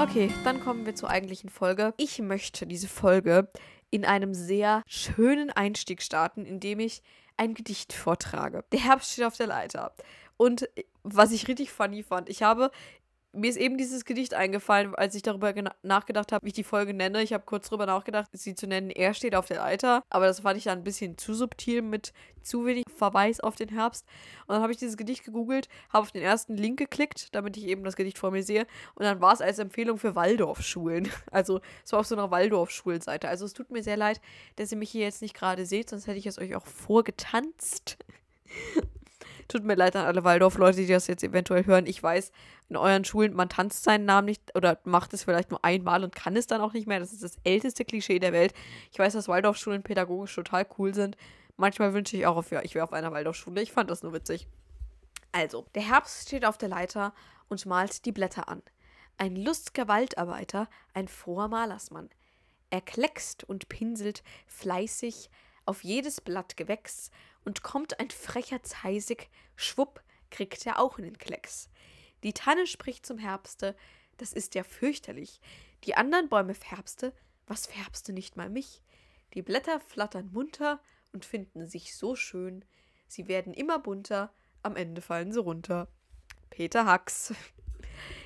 [0.00, 1.92] Okay, dann kommen wir zur eigentlichen Folge.
[1.96, 3.48] Ich möchte diese Folge
[3.90, 7.02] in einem sehr schönen Einstieg starten, indem ich
[7.36, 8.64] ein Gedicht vortrage.
[8.72, 9.92] Der Herbst steht auf der Leiter.
[10.36, 10.68] Und
[11.02, 12.70] was ich richtig funny fand, ich habe
[13.38, 16.94] mir ist eben dieses Gedicht eingefallen, als ich darüber nachgedacht habe, wie ich die Folge
[16.94, 17.22] nenne.
[17.22, 20.02] Ich habe kurz darüber nachgedacht, sie zu nennen, er steht auf der Leiter.
[20.10, 23.68] Aber das fand ich dann ein bisschen zu subtil mit zu wenig Verweis auf den
[23.68, 24.06] Herbst.
[24.46, 27.66] Und dann habe ich dieses Gedicht gegoogelt, habe auf den ersten Link geklickt, damit ich
[27.66, 28.66] eben das Gedicht vor mir sehe.
[28.94, 31.08] Und dann war es als Empfehlung für Waldorfschulen.
[31.30, 33.28] Also es war auf so einer Waldorfschulseite.
[33.28, 34.20] Also es tut mir sehr leid,
[34.56, 37.98] dass ihr mich hier jetzt nicht gerade seht, sonst hätte ich es euch auch vorgetanzt.
[39.48, 41.86] Tut mir leid an alle Waldorf-Leute, die das jetzt eventuell hören.
[41.86, 42.32] Ich weiß,
[42.68, 46.14] in euren Schulen, man tanzt seinen Namen nicht oder macht es vielleicht nur einmal und
[46.14, 47.00] kann es dann auch nicht mehr.
[47.00, 48.52] Das ist das älteste Klischee der Welt.
[48.92, 51.16] Ich weiß, dass Waldorfschulen pädagogisch total cool sind.
[51.56, 53.62] Manchmal wünsche ich auch, ich wäre auf einer Waldorfschule.
[53.62, 54.46] Ich fand das nur witzig.
[55.32, 57.14] Also, der Herbst steht auf der Leiter
[57.48, 58.62] und malt die Blätter an.
[59.16, 62.10] Ein lustiger Waldarbeiter, ein froher Malersmann.
[62.70, 65.30] Er kleckst und pinselt fleißig
[65.64, 67.10] auf jedes Blattgewächs
[67.48, 71.70] und kommt ein frecher Zeisig, schwupp, kriegt er auch in den Klecks.
[72.22, 73.74] Die Tanne spricht zum Herbste,
[74.18, 75.40] das ist ja fürchterlich.
[75.84, 77.14] Die anderen Bäume färbste,
[77.46, 78.82] was färbste nicht mal mich?
[79.32, 80.78] Die Blätter flattern munter
[81.14, 82.66] und finden sich so schön.
[83.06, 84.30] Sie werden immer bunter,
[84.62, 85.88] am Ende fallen sie runter.
[86.50, 87.32] Peter Hacks.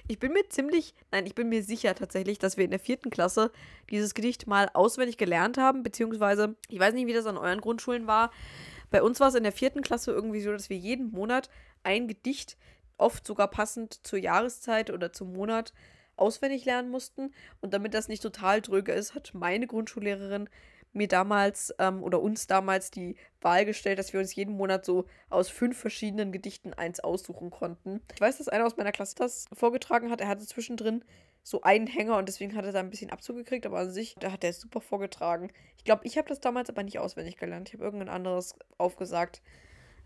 [0.08, 3.08] Ich bin mir ziemlich, nein, ich bin mir sicher tatsächlich, dass wir in der vierten
[3.08, 3.52] Klasse
[3.88, 8.08] dieses Gedicht mal auswendig gelernt haben, beziehungsweise, ich weiß nicht, wie das an euren Grundschulen
[8.08, 8.32] war.
[8.92, 11.48] Bei uns war es in der vierten Klasse irgendwie so, dass wir jeden Monat
[11.82, 12.58] ein Gedicht,
[12.98, 15.72] oft sogar passend zur Jahreszeit oder zum Monat,
[16.16, 17.32] auswendig lernen mussten.
[17.62, 20.48] Und damit das nicht total dröge ist, hat meine Grundschullehrerin
[20.92, 25.06] mir damals ähm, oder uns damals die Wahl gestellt, dass wir uns jeden Monat so
[25.30, 28.02] aus fünf verschiedenen Gedichten eins aussuchen konnten.
[28.14, 30.20] Ich weiß, dass einer aus meiner Klasse das vorgetragen hat.
[30.20, 31.02] Er hatte zwischendrin
[31.42, 34.14] so einen Hänger und deswegen hat er da ein bisschen Abzug gekriegt, aber an sich,
[34.20, 35.50] da hat er es super vorgetragen.
[35.76, 37.68] Ich glaube, ich habe das damals aber nicht auswendig gelernt.
[37.68, 39.42] Ich habe irgendein anderes aufgesagt.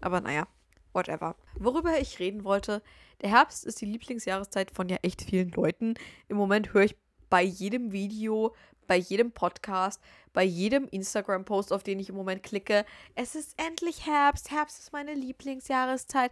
[0.01, 0.47] Aber naja,
[0.93, 1.37] whatever.
[1.59, 2.83] Worüber ich reden wollte,
[3.21, 5.95] der Herbst ist die Lieblingsjahreszeit von ja echt vielen Leuten.
[6.29, 6.97] Im Moment höre ich
[7.29, 8.55] bei jedem Video,
[8.87, 10.01] bei jedem Podcast,
[10.33, 14.51] bei jedem Instagram-Post, auf den ich im Moment klicke, es ist endlich Herbst.
[14.51, 16.31] Herbst ist meine Lieblingsjahreszeit.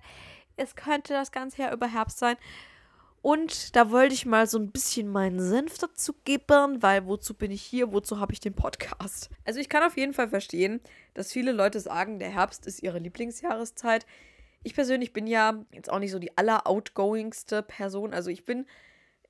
[0.57, 2.37] Es könnte das ganze Jahr über Herbst sein.
[3.25, 7.51] Und da wollte ich mal so ein bisschen meinen Senf dazu geben, weil wozu bin
[7.51, 9.31] ich hier, wozu habe ich den Podcast?
[9.47, 10.83] Also ich kann auf jeden Fall verstehen,
[11.15, 14.05] dass viele Leute sagen, der Herbst ist ihre Lieblingsjahreszeit.
[14.63, 18.13] Ich persönlich bin ja jetzt auch nicht so die alleroutgoingste Person.
[18.13, 18.67] Also ich bin,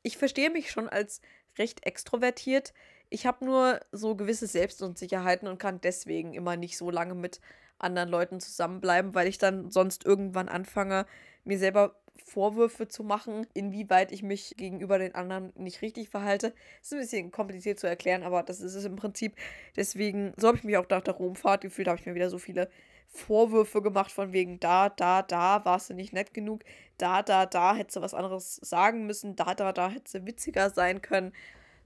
[0.03, 1.21] ich verstehe mich schon als
[1.57, 2.75] recht extrovertiert.
[3.11, 7.41] Ich habe nur so gewisse Selbstunsicherheiten und kann deswegen immer nicht so lange mit
[7.79, 11.07] anderen Leuten zusammenbleiben, weil ich dann sonst irgendwann anfange,
[11.45, 16.55] mir selber Vorwürfe zu machen, inwieweit ich mich gegenüber den anderen nicht richtig verhalte.
[16.81, 19.37] Ist ein bisschen kompliziert zu erklären, aber das ist es im Prinzip.
[19.77, 22.39] Deswegen, so habe ich mich auch nach der Romfahrt gefühlt, habe ich mir wieder so
[22.39, 22.71] viele
[23.09, 26.65] Vorwürfe gemacht von wegen da, da, da warst du nicht nett genug,
[26.99, 30.71] da, da, da hättest du was anderes sagen müssen, da, da, da hättest du witziger
[30.71, 31.33] sein können.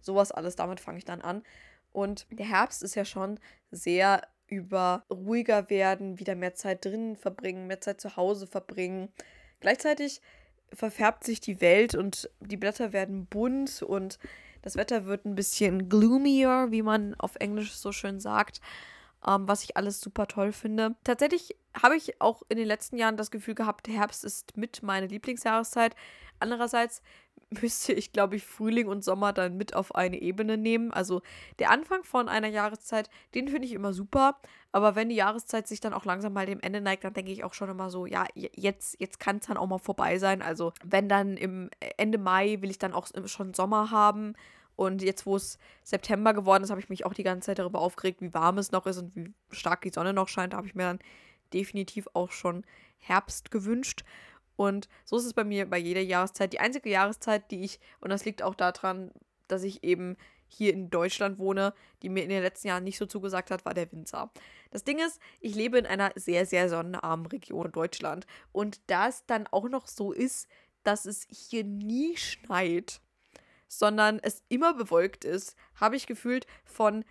[0.00, 1.42] Sowas alles, damit fange ich dann an.
[1.92, 3.38] Und der Herbst ist ja schon
[3.70, 9.08] sehr über ruhiger werden, wieder mehr Zeit drinnen verbringen, mehr Zeit zu Hause verbringen.
[9.60, 10.20] Gleichzeitig
[10.72, 14.18] verfärbt sich die Welt und die Blätter werden bunt und
[14.62, 18.60] das Wetter wird ein bisschen gloomier, wie man auf Englisch so schön sagt,
[19.26, 20.96] ähm, was ich alles super toll finde.
[21.04, 25.06] Tatsächlich habe ich auch in den letzten Jahren das Gefühl gehabt, Herbst ist mit meine
[25.06, 25.94] Lieblingsjahreszeit.
[26.40, 27.02] Andererseits
[27.50, 30.92] müsste ich, glaube ich, Frühling und Sommer dann mit auf eine Ebene nehmen.
[30.92, 31.22] Also
[31.58, 34.38] der Anfang von einer Jahreszeit, den finde ich immer super.
[34.72, 37.44] Aber wenn die Jahreszeit sich dann auch langsam mal dem Ende neigt, dann denke ich
[37.44, 40.42] auch schon immer so, ja, jetzt, jetzt kann es dann auch mal vorbei sein.
[40.42, 44.34] Also wenn dann im Ende Mai will ich dann auch schon Sommer haben.
[44.76, 47.80] Und jetzt, wo es September geworden ist, habe ich mich auch die ganze Zeit darüber
[47.80, 50.52] aufgeregt, wie warm es noch ist und wie stark die Sonne noch scheint.
[50.52, 51.00] Da habe ich mir dann
[51.52, 52.64] definitiv auch schon
[52.98, 54.04] Herbst gewünscht.
[54.58, 56.52] Und so ist es bei mir bei jeder Jahreszeit.
[56.52, 59.12] Die einzige Jahreszeit, die ich, und das liegt auch daran,
[59.46, 60.16] dass ich eben
[60.48, 63.72] hier in Deutschland wohne, die mir in den letzten Jahren nicht so zugesagt hat, war
[63.72, 64.32] der Winter.
[64.72, 68.26] Das Ding ist, ich lebe in einer sehr, sehr sonnenarmen Region Deutschland.
[68.50, 70.48] Und da es dann auch noch so ist,
[70.82, 73.00] dass es hier nie schneit,
[73.68, 77.04] sondern es immer bewölkt ist, habe ich gefühlt von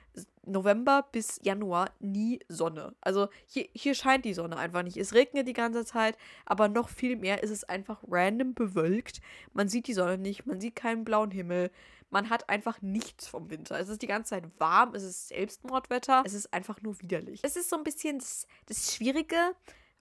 [0.46, 2.96] November bis Januar nie Sonne.
[3.02, 4.98] Also hier, hier scheint die Sonne einfach nicht.
[4.98, 9.22] Es regnet die ganze Zeit, aber noch viel mehr ist es einfach random bewölkt.
[9.54, 11.72] Man sieht die Sonne nicht, man sieht keinen blauen Himmel.
[12.10, 13.78] Man hat einfach nichts vom Winter.
[13.80, 17.42] Es ist die ganze Zeit warm, es ist Selbstmordwetter, es ist einfach nur widerlich.
[17.44, 19.54] Es ist so ein bisschen das, das Schwierige,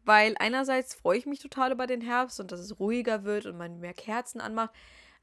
[0.05, 3.59] weil einerseits freue ich mich total über den Herbst und dass es ruhiger wird und
[3.59, 4.71] man mehr Kerzen anmacht.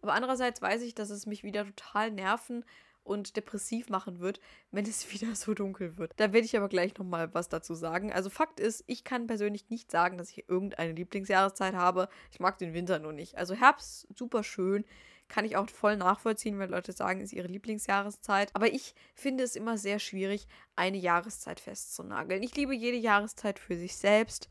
[0.04, 2.63] Aber andererseits weiß ich, dass es mich wieder total nerven
[3.04, 4.39] und depressiv machen wird,
[4.72, 6.12] wenn es wieder so dunkel wird.
[6.18, 8.12] Da werde ich aber gleich nochmal was dazu sagen.
[8.13, 12.10] Also Fakt ist, ich kann persönlich nicht sagen, dass ich irgendeine Lieblingsjahreszeit habe.
[12.32, 13.38] Ich mag den Winter nur nicht.
[13.38, 14.86] Also Herbst, super schön.
[15.30, 18.52] Kann ich auch voll nachvollziehen, wenn Leute sagen, ist ihre Lieblingsjahreszeit.
[18.54, 22.44] Aber ich finde es immer sehr schwierig, eine Jahreszeit festzunageln.
[22.44, 24.50] Ich liebe jede Jahreszeit für sich selbst.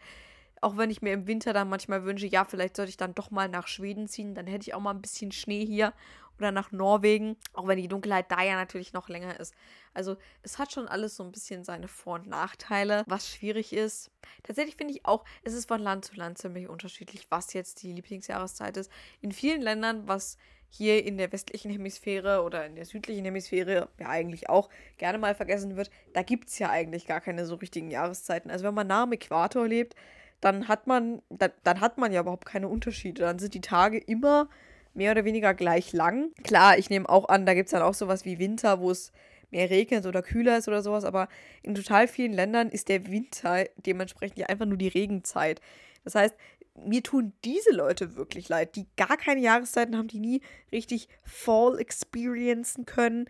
[0.62, 3.30] Auch wenn ich mir im Winter dann manchmal wünsche, ja, vielleicht sollte ich dann doch
[3.30, 5.92] mal nach Schweden ziehen, dann hätte ich auch mal ein bisschen Schnee hier
[6.38, 9.54] oder nach Norwegen, auch wenn die Dunkelheit da ja natürlich noch länger ist.
[9.94, 14.10] Also es hat schon alles so ein bisschen seine Vor- und Nachteile, was schwierig ist.
[14.42, 17.92] Tatsächlich finde ich auch, es ist von Land zu Land ziemlich unterschiedlich, was jetzt die
[17.92, 18.90] Lieblingsjahreszeit ist.
[19.20, 20.38] In vielen Ländern, was
[20.70, 25.34] hier in der westlichen Hemisphäre oder in der südlichen Hemisphäre ja eigentlich auch gerne mal
[25.34, 28.50] vergessen wird, da gibt es ja eigentlich gar keine so richtigen Jahreszeiten.
[28.50, 29.94] Also wenn man nah am Äquator lebt,
[30.42, 33.22] dann hat man, dann, dann hat man ja überhaupt keine Unterschiede.
[33.22, 34.48] Dann sind die Tage immer
[34.92, 36.32] mehr oder weniger gleich lang.
[36.42, 39.12] Klar, ich nehme auch an, da gibt es dann auch sowas wie Winter, wo es
[39.50, 41.28] mehr regnet oder kühler ist oder sowas, aber
[41.62, 45.60] in total vielen Ländern ist der Winter dementsprechend ja einfach nur die Regenzeit.
[46.04, 46.34] Das heißt,
[46.74, 50.40] mir tun diese Leute wirklich leid, die gar keine Jahreszeiten haben, die nie
[50.72, 53.26] richtig Fall experiencen können,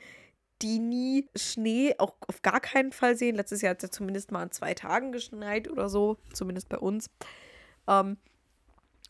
[0.63, 3.37] die nie Schnee auch auf gar keinen Fall sehen.
[3.37, 6.79] Letztes Jahr hat es ja zumindest mal an zwei Tagen geschneit oder so, zumindest bei
[6.79, 7.11] uns.
[7.89, 8.17] Ähm,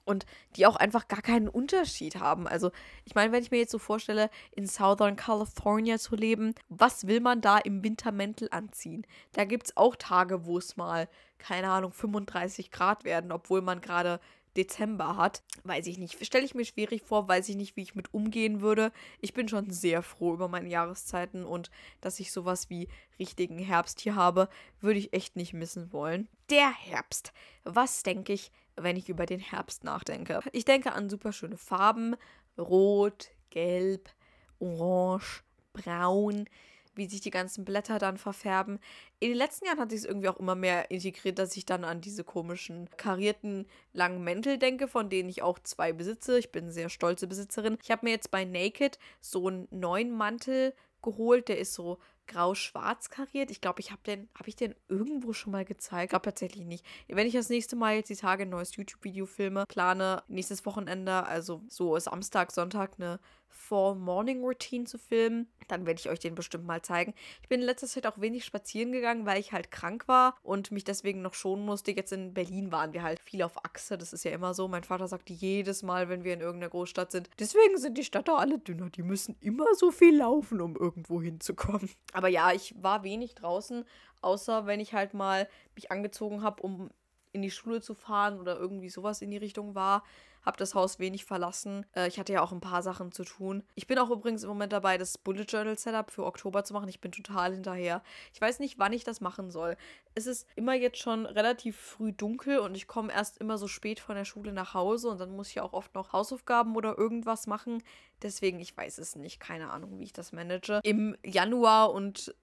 [0.04, 2.48] und die auch einfach gar keinen Unterschied haben.
[2.48, 2.72] Also,
[3.04, 7.20] ich meine, wenn ich mir jetzt so vorstelle, in Southern California zu leben, was will
[7.20, 9.06] man da im Wintermäntel anziehen?
[9.32, 13.80] Da gibt es auch Tage, wo es mal, keine Ahnung, 35 Grad werden, obwohl man
[13.80, 14.18] gerade
[14.56, 15.42] Dezember hat.
[15.64, 16.24] Weiß ich nicht.
[16.24, 18.92] Stelle ich mir schwierig vor, weiß ich nicht, wie ich mit umgehen würde.
[19.20, 22.88] Ich bin schon sehr froh über meine Jahreszeiten und dass ich sowas wie
[23.18, 24.48] richtigen Herbst hier habe,
[24.80, 26.28] würde ich echt nicht missen wollen.
[26.50, 27.32] Der Herbst.
[27.64, 30.40] Was denke ich, wenn ich über den Herbst nachdenke?
[30.52, 32.16] Ich denke an super schöne Farben.
[32.58, 34.10] Rot, Gelb,
[34.58, 36.46] Orange, Braun
[36.94, 38.78] wie sich die ganzen Blätter dann verfärben.
[39.20, 41.84] In den letzten Jahren hat sich es irgendwie auch immer mehr integriert, dass ich dann
[41.84, 46.38] an diese komischen karierten langen Mäntel denke, von denen ich auch zwei besitze.
[46.38, 47.78] Ich bin eine sehr stolze Besitzerin.
[47.82, 53.10] Ich habe mir jetzt bei Naked so einen neuen Mantel geholt, der ist so grau-schwarz
[53.10, 53.50] kariert.
[53.50, 56.04] Ich glaube, ich habe den, habe ich den irgendwo schon mal gezeigt?
[56.04, 56.86] Ich glaube tatsächlich nicht.
[57.08, 61.24] Wenn ich das nächste Mal jetzt die Tage ein neues YouTube-Video filme, plane nächstes Wochenende,
[61.26, 63.18] also so Samstag, Sonntag, eine
[63.52, 67.14] Fall Morning Routine zu filmen, dann werde ich euch den bestimmt mal zeigen.
[67.42, 70.70] Ich bin in letzter Zeit auch wenig spazieren gegangen, weil ich halt krank war und
[70.70, 71.92] mich deswegen noch schonen musste.
[71.92, 74.68] Jetzt in Berlin waren wir halt viel auf Achse, das ist ja immer so.
[74.68, 78.34] Mein Vater sagt jedes Mal, wenn wir in irgendeiner Großstadt sind, deswegen sind die Städte
[78.34, 81.90] alle dünner, die müssen immer so viel laufen, um irgendwo hinzukommen.
[82.12, 83.84] Aber ja, ich war wenig draußen,
[84.20, 86.90] außer wenn ich halt mal mich angezogen habe, um
[87.32, 90.04] in die Schule zu fahren oder irgendwie sowas in die Richtung war
[90.42, 91.86] habe das Haus wenig verlassen.
[91.94, 93.62] Äh, ich hatte ja auch ein paar Sachen zu tun.
[93.74, 96.88] Ich bin auch übrigens im Moment dabei, das Bullet Journal Setup für Oktober zu machen.
[96.88, 98.02] Ich bin total hinterher.
[98.34, 99.76] Ich weiß nicht, wann ich das machen soll.
[100.14, 104.00] Es ist immer jetzt schon relativ früh dunkel und ich komme erst immer so spät
[104.00, 107.46] von der Schule nach Hause und dann muss ich auch oft noch Hausaufgaben oder irgendwas
[107.46, 107.82] machen.
[108.22, 109.40] Deswegen, ich weiß es nicht.
[109.40, 110.80] Keine Ahnung, wie ich das manage.
[110.84, 112.34] Im Januar und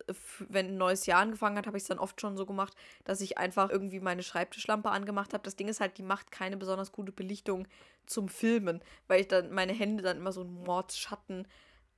[0.49, 2.73] wenn ein neues Jahr angefangen hat, habe ich es dann oft schon so gemacht,
[3.05, 5.43] dass ich einfach irgendwie meine Schreibtischlampe angemacht habe.
[5.43, 7.67] Das Ding ist halt, die macht keine besonders gute Belichtung
[8.05, 11.47] zum Filmen, weil ich dann meine Hände dann immer so einen Mordsschatten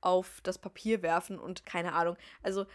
[0.02, 2.16] auf das Papier werfen und keine Ahnung.
[2.42, 2.66] Also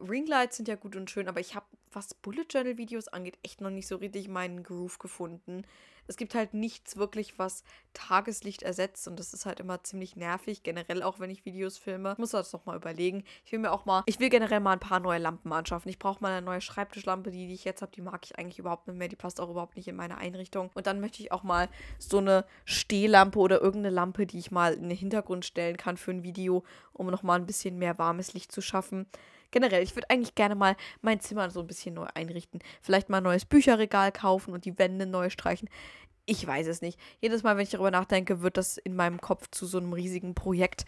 [0.00, 3.60] Ringlights sind ja gut und schön, aber ich habe, was Bullet Journal Videos angeht, echt
[3.60, 5.64] noch nicht so richtig meinen Groove gefunden
[6.06, 10.62] es gibt halt nichts wirklich, was Tageslicht ersetzt und das ist halt immer ziemlich nervig,
[10.62, 12.12] generell auch wenn ich Videos filme.
[12.12, 13.24] Ich muss das noch mal überlegen.
[13.44, 15.88] Ich will mir auch mal, ich will generell mal ein paar neue Lampen anschaffen.
[15.88, 18.58] Ich brauche mal eine neue Schreibtischlampe, die, die ich jetzt habe, die mag ich eigentlich
[18.58, 19.08] überhaupt nicht mehr.
[19.08, 20.70] Die passt auch überhaupt nicht in meine Einrichtung.
[20.74, 24.74] Und dann möchte ich auch mal so eine Stehlampe oder irgendeine Lampe, die ich mal
[24.74, 28.32] in den Hintergrund stellen kann für ein Video, um noch mal ein bisschen mehr warmes
[28.32, 29.06] Licht zu schaffen
[29.52, 32.60] generell, ich würde eigentlich gerne mal mein Zimmer so ein bisschen neu einrichten.
[32.80, 35.68] Vielleicht mal ein neues Bücherregal kaufen und die Wände neu streichen.
[36.24, 37.00] Ich weiß es nicht.
[37.20, 40.34] Jedes Mal, wenn ich darüber nachdenke, wird das in meinem Kopf zu so einem riesigen
[40.36, 40.84] Projekt.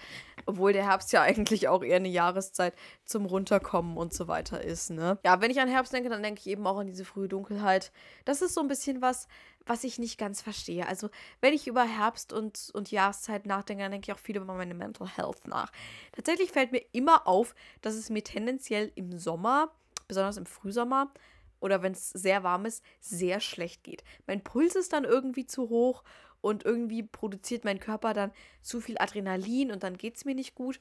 [0.47, 4.91] Obwohl der Herbst ja eigentlich auch eher eine Jahreszeit zum Runterkommen und so weiter ist,
[4.91, 5.19] ne?
[5.25, 7.91] Ja, wenn ich an Herbst denke, dann denke ich eben auch an diese frühe Dunkelheit.
[8.25, 9.27] Das ist so ein bisschen was,
[9.67, 10.87] was ich nicht ganz verstehe.
[10.87, 14.55] Also, wenn ich über Herbst und, und Jahreszeit nachdenke, dann denke ich auch viel über
[14.55, 15.73] meine Mental Health nach.
[16.13, 19.73] Tatsächlich fällt mir immer auf, dass es mir tendenziell im Sommer,
[20.07, 21.11] besonders im Frühsommer,
[21.65, 24.05] oder wenn es sehr warm ist, sehr schlecht geht.
[24.27, 26.05] Mein Puls ist dann irgendwie zu hoch
[26.43, 30.55] und irgendwie produziert mein Körper dann zu viel Adrenalin und dann geht es mir nicht
[30.55, 30.79] gut.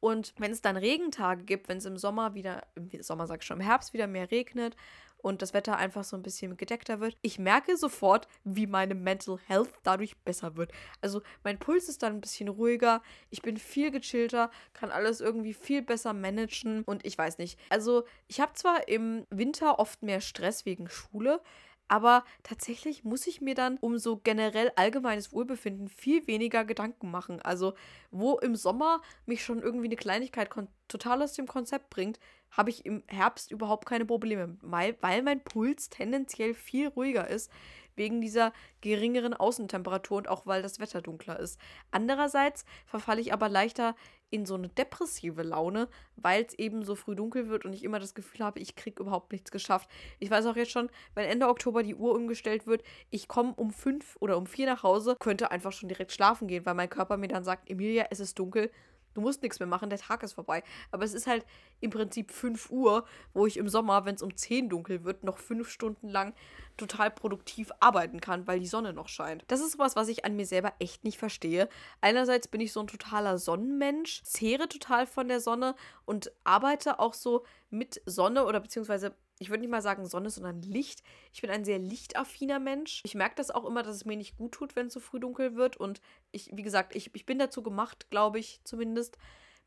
[0.00, 3.46] Und wenn es dann Regentage gibt, wenn es im Sommer wieder, im Sommer sag ich
[3.46, 4.76] schon, im Herbst wieder mehr regnet
[5.20, 9.38] und das Wetter einfach so ein bisschen gedeckter wird, ich merke sofort, wie meine Mental
[9.46, 10.70] Health dadurch besser wird.
[11.00, 15.54] Also mein Puls ist dann ein bisschen ruhiger, ich bin viel gechillter, kann alles irgendwie
[15.54, 17.58] viel besser managen und ich weiß nicht.
[17.70, 21.40] Also ich habe zwar im Winter oft mehr Stress wegen Schule,
[21.88, 27.40] aber tatsächlich muss ich mir dann um so generell allgemeines Wohlbefinden viel weniger Gedanken machen.
[27.42, 27.74] Also,
[28.10, 30.50] wo im Sommer mich schon irgendwie eine Kleinigkeit
[30.86, 32.20] total aus dem Konzept bringt,
[32.50, 37.50] habe ich im Herbst überhaupt keine Probleme, weil, mein Puls tendenziell viel ruhiger ist,
[37.98, 41.60] wegen dieser geringeren Außentemperatur und auch weil das Wetter dunkler ist.
[41.90, 43.94] Andererseits verfalle ich aber leichter
[44.30, 47.98] in so eine depressive Laune, weil es eben so früh dunkel wird und ich immer
[47.98, 49.88] das Gefühl habe, ich kriege überhaupt nichts geschafft.
[50.18, 53.70] Ich weiß auch jetzt schon, wenn Ende Oktober die Uhr umgestellt wird, ich komme um
[53.70, 57.16] fünf oder um vier nach Hause, könnte einfach schon direkt schlafen gehen, weil mein Körper
[57.16, 58.70] mir dann sagt, Emilia, es ist dunkel,
[59.14, 60.62] Du musst nichts mehr machen, der Tag ist vorbei.
[60.90, 61.44] Aber es ist halt
[61.80, 65.38] im Prinzip 5 Uhr, wo ich im Sommer, wenn es um 10 dunkel wird, noch
[65.38, 66.34] 5 Stunden lang
[66.76, 69.44] total produktiv arbeiten kann, weil die Sonne noch scheint.
[69.48, 71.68] Das ist was, was ich an mir selber echt nicht verstehe.
[72.00, 77.14] Einerseits bin ich so ein totaler Sonnenmensch, zehre total von der Sonne und arbeite auch
[77.14, 81.02] so mit Sonne oder beziehungsweise ich würde nicht mal sagen Sonne, sondern Licht.
[81.32, 83.00] Ich bin ein sehr lichtaffiner Mensch.
[83.04, 85.20] Ich merke das auch immer, dass es mir nicht gut tut, wenn es so früh
[85.20, 85.76] dunkel wird.
[85.76, 86.00] Und
[86.32, 89.18] ich, wie gesagt, ich, ich bin dazu gemacht, glaube ich zumindest,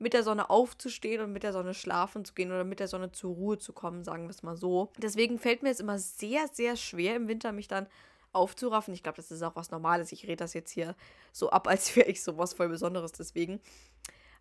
[0.01, 3.11] mit der Sonne aufzustehen und mit der Sonne schlafen zu gehen oder mit der Sonne
[3.11, 4.91] zur Ruhe zu kommen, sagen wir es mal so.
[4.97, 7.87] Deswegen fällt mir es immer sehr, sehr schwer im Winter, mich dann
[8.33, 8.93] aufzuraffen.
[8.93, 10.11] Ich glaube, das ist auch was Normales.
[10.11, 10.95] Ich rede das jetzt hier
[11.31, 13.61] so ab, als wäre ich sowas voll Besonderes deswegen.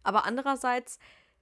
[0.03, 0.99] Aber andererseits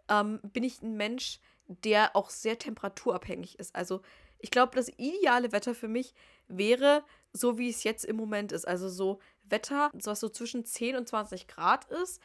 [0.08, 3.74] ähm, bin ich ein Mensch, der auch sehr temperaturabhängig ist.
[3.74, 4.00] Also
[4.38, 6.14] ich glaube, das ideale Wetter für mich
[6.48, 8.66] wäre so, wie es jetzt im Moment ist.
[8.66, 12.20] Also so Wetter, was so zwischen 10 und 20 Grad ist,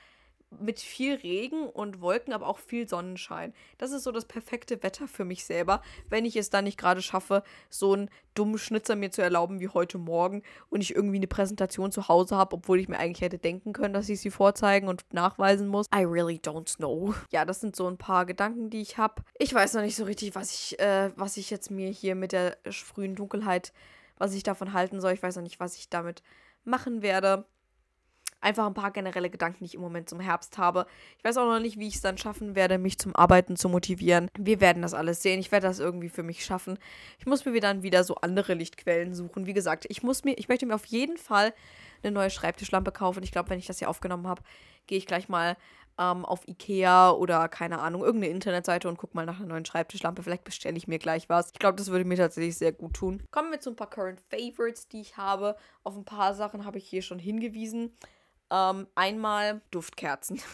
[0.60, 3.54] mit viel Regen und Wolken, aber auch viel Sonnenschein.
[3.78, 7.02] Das ist so das perfekte Wetter für mich selber, wenn ich es dann nicht gerade
[7.02, 11.28] schaffe, so einen dummen Schnitzer mir zu erlauben wie heute Morgen und ich irgendwie eine
[11.28, 14.88] Präsentation zu Hause habe, obwohl ich mir eigentlich hätte denken können, dass ich sie vorzeigen
[14.88, 15.88] und nachweisen muss.
[15.96, 17.14] I really don't know.
[17.32, 19.24] Ja, das sind so ein paar Gedanken, die ich habe.
[19.38, 22.32] Ich weiß noch nicht so richtig, was ich, äh, was ich jetzt mir hier mit
[22.32, 23.74] der frühen Dunkelheit,
[24.18, 25.14] was ich davon halten soll.
[25.14, 26.24] Ich weiß noch nicht, was ich damit
[26.66, 27.46] machen werde
[28.44, 30.86] einfach ein paar generelle Gedanken, die ich im Moment zum Herbst habe.
[31.18, 33.70] Ich weiß auch noch nicht, wie ich es dann schaffen werde, mich zum Arbeiten zu
[33.70, 34.30] motivieren.
[34.38, 35.40] Wir werden das alles sehen.
[35.40, 36.78] Ich werde das irgendwie für mich schaffen.
[37.20, 39.46] Ich muss mir dann wieder so andere Lichtquellen suchen.
[39.46, 41.54] Wie gesagt, ich muss mir, ich möchte mir auf jeden Fall
[42.04, 43.24] eine neue Schreibtischlampe kaufen.
[43.24, 44.44] Ich glaube, wenn ich das hier aufgenommen habe,
[44.88, 45.56] gehe ich gleich mal
[45.98, 50.24] ähm, auf Ikea oder keine Ahnung, irgendeine Internetseite und gucke mal nach einer neuen Schreibtischlampe.
[50.24, 51.52] Vielleicht bestelle ich mir gleich was.
[51.54, 53.24] Ich glaube, das würde mir tatsächlich sehr gut tun.
[53.32, 55.56] Kommen wir zu ein paar Current Favorites, die ich habe.
[55.84, 57.96] Auf ein paar Sachen habe ich hier schon hingewiesen.
[58.54, 60.40] Ähm, einmal Duftkerzen.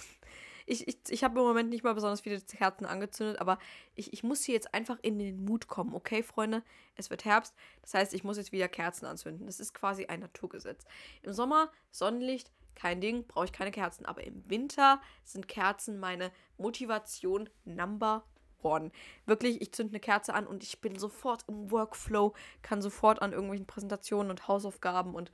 [0.72, 3.58] Ich, ich, ich habe im Moment nicht mal besonders viele Kerzen angezündet, aber
[3.96, 6.62] ich, ich muss hier jetzt einfach in den Mut kommen, okay, Freunde?
[6.96, 9.48] Es wird Herbst, das heißt, ich muss jetzt wieder Kerzen anzünden.
[9.48, 10.86] Das ist quasi ein Naturgesetz.
[11.24, 14.06] Im Sommer Sonnenlicht, kein Ding, brauche ich keine Kerzen.
[14.06, 18.24] Aber im Winter sind Kerzen meine Motivation Number
[18.62, 18.92] One.
[19.26, 23.32] Wirklich, ich zünde eine Kerze an und ich bin sofort im Workflow, kann sofort an
[23.32, 25.32] irgendwelchen Präsentationen und Hausaufgaben und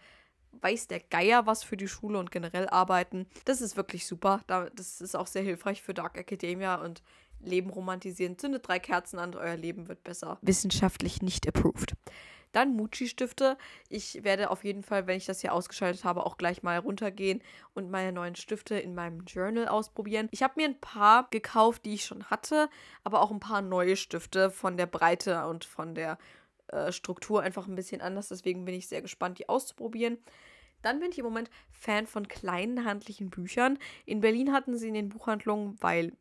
[0.62, 3.28] weiß der Geier was für die Schule und generell arbeiten.
[3.46, 4.42] Das ist wirklich super.
[4.48, 7.02] Das ist auch sehr hilfreich für Dark Academia und
[7.42, 8.38] Leben romantisieren.
[8.38, 10.38] Zündet drei Kerzen an, euer Leben wird besser.
[10.42, 11.96] Wissenschaftlich nicht approved.
[12.52, 13.58] Dann Muji-Stifte.
[13.90, 17.42] Ich werde auf jeden Fall, wenn ich das hier ausgeschaltet habe, auch gleich mal runtergehen
[17.74, 20.30] und meine neuen Stifte in meinem Journal ausprobieren.
[20.32, 22.70] Ich habe mir ein paar gekauft, die ich schon hatte,
[23.04, 26.18] aber auch ein paar neue Stifte von der Breite und von der
[26.68, 28.30] äh, Struktur einfach ein bisschen anders.
[28.30, 30.18] Deswegen bin ich sehr gespannt, die auszuprobieren.
[30.82, 33.80] Dann bin ich im Moment Fan von kleinen handlichen Büchern.
[34.06, 36.14] In Berlin hatten sie in den Buchhandlungen, weil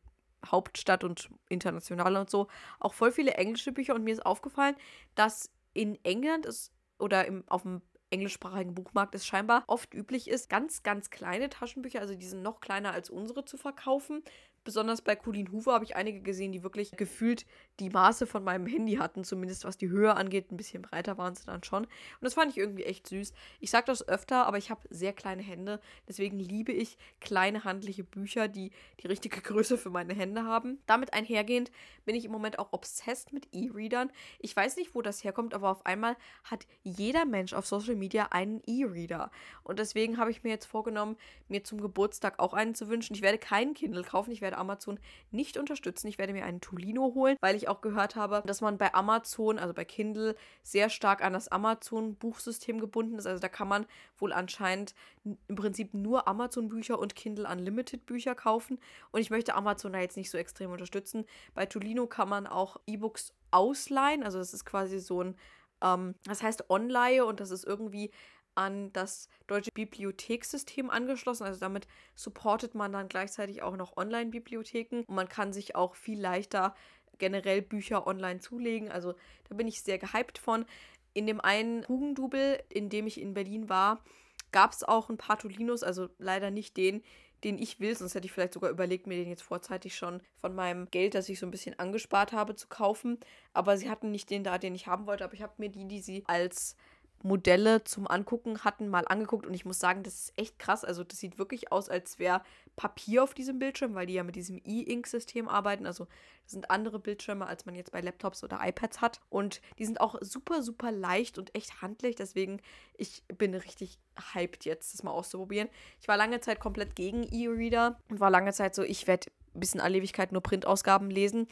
[0.46, 2.48] Hauptstadt und international und so,
[2.80, 3.94] auch voll viele englische Bücher.
[3.94, 4.76] Und mir ist aufgefallen,
[5.14, 10.48] dass in England es oder im, auf dem englischsprachigen Buchmarkt es scheinbar oft üblich ist,
[10.48, 14.22] ganz, ganz kleine Taschenbücher, also die sind noch kleiner als unsere, zu verkaufen.
[14.64, 17.46] Besonders bei Colleen Hoover habe ich einige gesehen, die wirklich gefühlt
[17.80, 20.50] die Maße von meinem Handy hatten, zumindest was die Höhe angeht.
[20.50, 21.84] Ein bisschen breiter waren sie dann schon.
[21.84, 21.90] Und
[22.22, 23.32] das fand ich irgendwie echt süß.
[23.60, 25.80] Ich sage das öfter, aber ich habe sehr kleine Hände.
[26.08, 30.78] Deswegen liebe ich kleine handliche Bücher, die die richtige Größe für meine Hände haben.
[30.86, 31.70] Damit einhergehend
[32.04, 34.10] bin ich im Moment auch obsessed mit E-Readern.
[34.38, 38.28] Ich weiß nicht, wo das herkommt, aber auf einmal hat jeder Mensch auf Social Media
[38.30, 39.30] einen E-Reader.
[39.62, 41.16] Und deswegen habe ich mir jetzt vorgenommen,
[41.48, 43.14] mir zum Geburtstag auch einen zu wünschen.
[43.14, 44.30] Ich werde keinen Kindle kaufen.
[44.30, 44.98] Ich werde werde Amazon
[45.30, 46.08] nicht unterstützen.
[46.08, 49.58] Ich werde mir einen Tolino holen, weil ich auch gehört habe, dass man bei Amazon,
[49.58, 53.26] also bei Kindle, sehr stark an das Amazon-Buchsystem gebunden ist.
[53.26, 53.86] Also da kann man
[54.16, 54.94] wohl anscheinend
[55.24, 58.78] im Prinzip nur Amazon-Bücher und Kindle Unlimited-Bücher kaufen.
[59.10, 61.24] Und ich möchte Amazon da jetzt nicht so extrem unterstützen.
[61.54, 64.22] Bei Tolino kann man auch E-Books ausleihen.
[64.22, 65.36] Also das ist quasi so ein
[65.82, 68.10] ähm, das heißt Online und das ist irgendwie
[68.54, 71.44] an das deutsche Bibliothekssystem angeschlossen.
[71.44, 76.20] Also damit supportet man dann gleichzeitig auch noch Online-Bibliotheken und man kann sich auch viel
[76.20, 76.74] leichter
[77.18, 78.90] generell Bücher online zulegen.
[78.90, 79.14] Also
[79.48, 80.66] da bin ich sehr gehypt von.
[81.12, 84.02] In dem einen Hugendubel, in dem ich in Berlin war,
[84.50, 87.02] gab es auch ein paar Tolinos, also leider nicht den,
[87.44, 90.54] den ich will, sonst hätte ich vielleicht sogar überlegt, mir den jetzt vorzeitig schon von
[90.54, 93.18] meinem Geld, das ich so ein bisschen angespart habe, zu kaufen.
[93.52, 95.86] Aber sie hatten nicht den da, den ich haben wollte, aber ich habe mir die,
[95.86, 96.76] die sie als
[97.24, 100.84] Modelle zum Angucken hatten, mal angeguckt und ich muss sagen, das ist echt krass.
[100.84, 102.42] Also das sieht wirklich aus, als wäre
[102.76, 105.86] Papier auf diesem Bildschirm, weil die ja mit diesem E-Ink-System arbeiten.
[105.86, 106.06] Also
[106.44, 109.22] das sind andere Bildschirme, als man jetzt bei Laptops oder iPads hat.
[109.30, 112.14] Und die sind auch super, super leicht und echt handlich.
[112.14, 112.60] Deswegen,
[112.98, 113.98] ich bin richtig
[114.34, 115.70] hyped jetzt, das mal auszuprobieren.
[116.02, 119.72] Ich war lange Zeit komplett gegen E-Reader und war lange Zeit so, ich werde bis
[119.72, 121.48] in alle Ewigkeit nur Printausgaben lesen.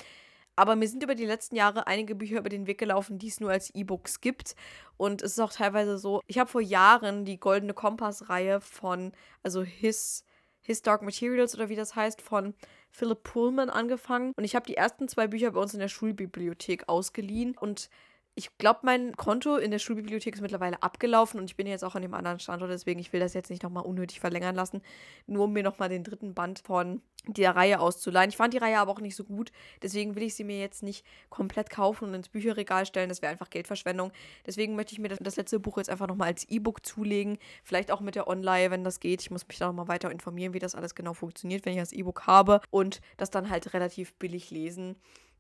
[0.55, 3.41] Aber mir sind über die letzten Jahre einige Bücher über den Weg gelaufen, die es
[3.41, 4.55] nur als E-Books gibt.
[4.97, 9.63] Und es ist auch teilweise so, ich habe vor Jahren die Goldene Kompass-Reihe von, also
[9.63, 10.25] His,
[10.61, 12.55] His Dark Materials oder wie das heißt, von
[12.91, 14.33] Philip Pullman angefangen.
[14.37, 17.57] Und ich habe die ersten zwei Bücher bei uns in der Schulbibliothek ausgeliehen.
[17.57, 17.89] Und
[18.35, 21.95] ich glaube, mein Konto in der Schulbibliothek ist mittlerweile abgelaufen und ich bin jetzt auch
[21.95, 24.81] an dem anderen Standort, deswegen ich will das jetzt nicht nochmal unnötig verlängern lassen,
[25.27, 28.31] nur um mir nochmal den dritten Band von der Reihe auszuleihen.
[28.31, 29.53] Ich fand die Reihe aber auch nicht so gut,
[29.83, 33.33] deswegen will ich sie mir jetzt nicht komplett kaufen und ins Bücherregal stellen, das wäre
[33.33, 34.13] einfach Geldverschwendung.
[34.47, 37.91] Deswegen möchte ich mir das, das letzte Buch jetzt einfach nochmal als E-Book zulegen, vielleicht
[37.91, 39.21] auch mit der Online, wenn das geht.
[39.21, 41.93] Ich muss mich da nochmal weiter informieren, wie das alles genau funktioniert, wenn ich das
[41.93, 44.97] E-Book habe und das dann halt relativ billig lesen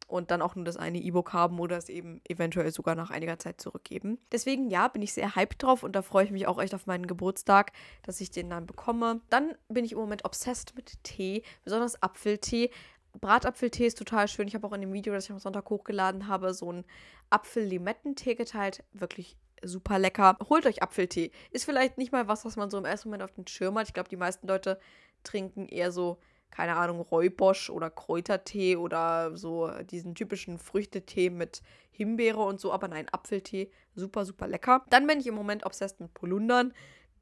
[0.07, 3.39] und dann auch nur das eine E-Book haben oder es eben eventuell sogar nach einiger
[3.39, 4.19] Zeit zurückgeben.
[4.31, 6.87] Deswegen ja, bin ich sehr hyped drauf und da freue ich mich auch echt auf
[6.87, 7.73] meinen Geburtstag,
[8.03, 9.21] dass ich den dann bekomme.
[9.31, 12.71] Dann bin ich im Moment obsessed mit Tee, besonders Apfeltee.
[13.21, 14.49] Bratapfeltee ist total schön.
[14.49, 16.85] Ich habe auch in dem Video, das ich am Sonntag hochgeladen habe, so einen
[17.31, 18.85] Apfel-Limettentee geteilt.
[18.93, 20.37] Wirklich super lecker.
[20.49, 21.31] Holt euch Apfeltee.
[21.51, 23.87] Ist vielleicht nicht mal was, was man so im ersten Moment auf den Schirm hat.
[23.87, 24.81] Ich glaube, die meisten Leute
[25.25, 26.19] trinken eher so
[26.53, 32.89] keine Ahnung, Räubosch oder Kräutertee oder so diesen typischen Früchtetee mit Himbeere und so, aber
[32.89, 34.85] nein, Apfeltee, super, super lecker.
[34.91, 36.73] Dann bin ich im Moment obsessed mit Polundern.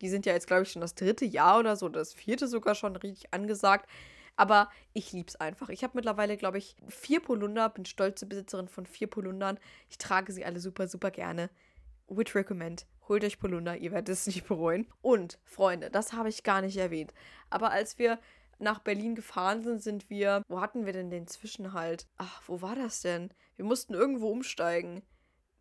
[0.00, 2.74] Die sind ja jetzt, glaube ich, schon das dritte Jahr oder so, das vierte sogar
[2.74, 3.88] schon richtig angesagt.
[4.36, 5.68] Aber ich liebe es einfach.
[5.68, 9.58] Ich habe mittlerweile, glaube ich, vier Polunder, bin stolze Besitzerin von vier Polundern.
[9.88, 11.50] Ich trage sie alle super, super gerne.
[12.08, 12.86] Would recommend.
[13.08, 14.86] Holt euch Polunder, ihr werdet es nicht bereuen.
[15.02, 17.12] Und, Freunde, das habe ich gar nicht erwähnt.
[17.50, 18.18] Aber als wir
[18.61, 20.42] nach Berlin gefahren sind, sind wir.
[20.48, 22.06] Wo hatten wir denn den Zwischenhalt?
[22.16, 23.30] Ach, wo war das denn?
[23.56, 25.02] Wir mussten irgendwo umsteigen.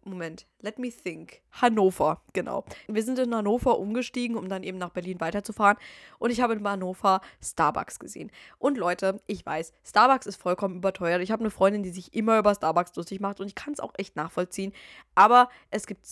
[0.05, 1.41] Moment, let me think.
[1.51, 2.63] Hannover, genau.
[2.87, 5.77] Wir sind in Hannover umgestiegen, um dann eben nach Berlin weiterzufahren.
[6.19, 8.31] Und ich habe in Hannover Starbucks gesehen.
[8.59, 11.21] Und Leute, ich weiß, Starbucks ist vollkommen überteuert.
[11.21, 13.81] Ich habe eine Freundin, die sich immer über Starbucks lustig macht und ich kann es
[13.81, 14.71] auch echt nachvollziehen.
[15.15, 16.07] Aber es gibt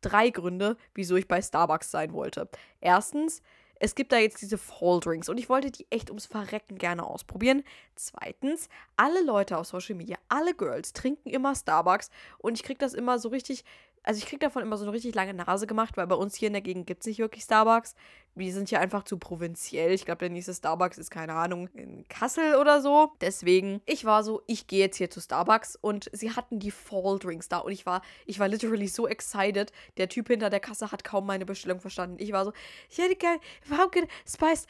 [0.00, 2.48] drei Gründe, wieso ich bei Starbucks sein wollte.
[2.80, 3.42] Erstens,
[3.80, 7.04] es gibt da jetzt diese Fall Drinks und ich wollte die echt ums Verrecken gerne
[7.04, 7.62] ausprobieren.
[7.94, 12.94] Zweitens, alle Leute auf Social Media, alle Girls trinken immer Starbucks und ich kriege das
[12.94, 13.64] immer so richtig,
[14.02, 16.48] also ich kriege davon immer so eine richtig lange Nase gemacht, weil bei uns hier
[16.48, 17.94] in der Gegend gibt es nicht wirklich Starbucks.
[18.38, 19.92] Wir sind hier einfach zu provinziell.
[19.92, 23.12] Ich glaube, der nächste Starbucks ist, keine Ahnung, in Kassel oder so.
[23.20, 27.18] Deswegen, ich war so, ich gehe jetzt hier zu Starbucks und sie hatten die Fall
[27.18, 29.72] Drinks da und ich war, ich war literally so excited.
[29.96, 32.16] Der Typ hinter der Kasse hat kaum meine Bestellung verstanden.
[32.18, 32.52] Ich war so,
[32.88, 34.66] ich hätte gerne Pumpkin Spice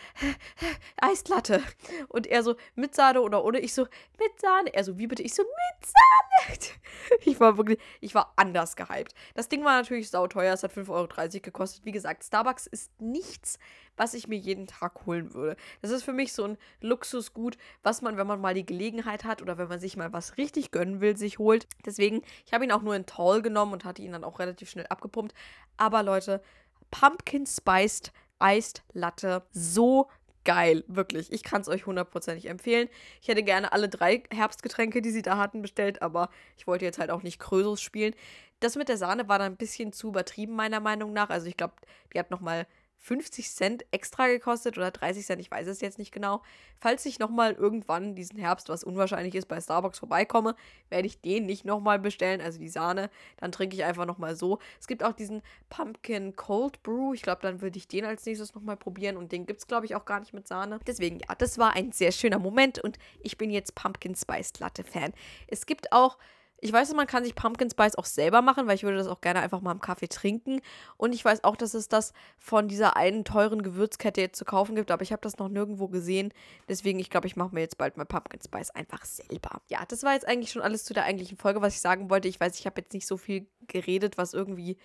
[0.97, 1.63] Eislatte.
[2.09, 3.61] Und er so, mit Sahne oder ohne?
[3.61, 3.83] Ich so,
[4.19, 4.73] mit Sahne.
[4.75, 5.23] Er so, wie bitte?
[5.23, 6.59] Ich so, mit Sahne.
[7.25, 9.15] Ich war wirklich, ich war anders gehypt.
[9.35, 10.53] Das Ding war natürlich sauteuer.
[10.53, 11.85] Es hat 5,30 Euro gekostet.
[11.85, 13.58] Wie gesagt, Starbucks ist nichts,
[13.97, 15.57] was ich mir jeden Tag holen würde.
[15.83, 19.43] Das ist für mich so ein Luxusgut, was man, wenn man mal die Gelegenheit hat
[19.43, 21.67] oder wenn man sich mal was richtig gönnen will, sich holt.
[21.85, 24.71] Deswegen, ich habe ihn auch nur in Tall genommen und hatte ihn dann auch relativ
[24.71, 25.35] schnell abgepumpt.
[25.77, 26.43] Aber Leute,
[26.91, 30.09] Pumpkin Spiced Iced Latte, so
[30.45, 31.33] geil, wirklich.
[31.33, 32.89] Ich kann es euch hundertprozentig empfehlen.
[33.21, 36.99] Ich hätte gerne alle drei Herbstgetränke, die sie da hatten, bestellt, aber ich wollte jetzt
[36.99, 38.15] halt auch nicht Krösus spielen.
[38.61, 41.31] Das mit der Sahne war dann ein bisschen zu übertrieben, meiner Meinung nach.
[41.31, 41.75] Also ich glaube,
[42.15, 42.67] die hat nochmal
[42.99, 46.43] 50 Cent extra gekostet oder 30 Cent, ich weiß es jetzt nicht genau.
[46.79, 50.55] Falls ich nochmal irgendwann diesen Herbst, was unwahrscheinlich ist, bei Starbucks vorbeikomme,
[50.91, 53.11] werde ich den nicht nochmal bestellen, also die Sahne.
[53.39, 54.59] Dann trinke ich einfach nochmal so.
[54.81, 57.15] Es gibt auch diesen Pumpkin Cold Brew.
[57.15, 59.87] Ich glaube, dann würde ich den als nächstes nochmal probieren und den gibt es, glaube
[59.87, 60.79] ich, auch gar nicht mit Sahne.
[60.87, 64.85] Deswegen, ja, das war ein sehr schöner Moment und ich bin jetzt Pumpkin Spiced Latte
[64.85, 65.13] Fan.
[65.47, 66.19] Es gibt auch
[66.61, 69.21] ich weiß, man kann sich Pumpkin Spice auch selber machen, weil ich würde das auch
[69.21, 70.61] gerne einfach mal im Kaffee trinken.
[70.97, 74.75] Und ich weiß auch, dass es das von dieser einen teuren Gewürzkette jetzt zu kaufen
[74.75, 76.33] gibt, aber ich habe das noch nirgendwo gesehen.
[76.69, 79.63] Deswegen, ich glaube, ich mache mir jetzt bald mal Pumpkin Spice einfach selber.
[79.69, 82.29] Ja, das war jetzt eigentlich schon alles zu der eigentlichen Folge, was ich sagen wollte.
[82.29, 84.77] Ich weiß, ich habe jetzt nicht so viel geredet, was irgendwie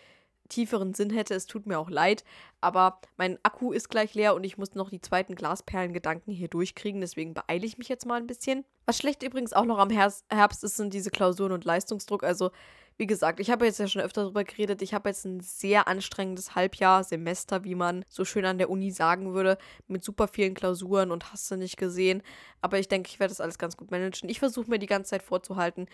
[0.49, 1.34] tieferen Sinn hätte.
[1.34, 2.24] Es tut mir auch leid,
[2.61, 7.01] aber mein Akku ist gleich leer und ich muss noch die zweiten Glasperlengedanken hier durchkriegen.
[7.01, 8.65] Deswegen beeile ich mich jetzt mal ein bisschen.
[8.86, 12.23] Was schlecht übrigens auch noch am Herbst ist, sind diese Klausuren und Leistungsdruck.
[12.23, 12.51] Also,
[12.97, 14.81] wie gesagt, ich habe jetzt ja schon öfter darüber geredet.
[14.81, 18.91] Ich habe jetzt ein sehr anstrengendes Halbjahr, Semester, wie man so schön an der Uni
[18.91, 19.57] sagen würde,
[19.88, 22.21] mit super vielen Klausuren und hast du nicht gesehen.
[22.61, 24.29] Aber ich denke, ich werde das alles ganz gut managen.
[24.29, 25.88] Ich versuche mir die ganze Zeit vorzuhalten,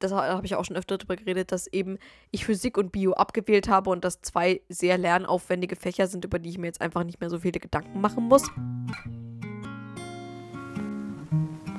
[0.00, 1.98] das habe ich auch schon öfter darüber geredet, dass eben
[2.30, 6.50] ich Physik und Bio abgewählt habe und das zwei sehr lernaufwendige Fächer sind, über die
[6.50, 8.50] ich mir jetzt einfach nicht mehr so viele Gedanken machen muss.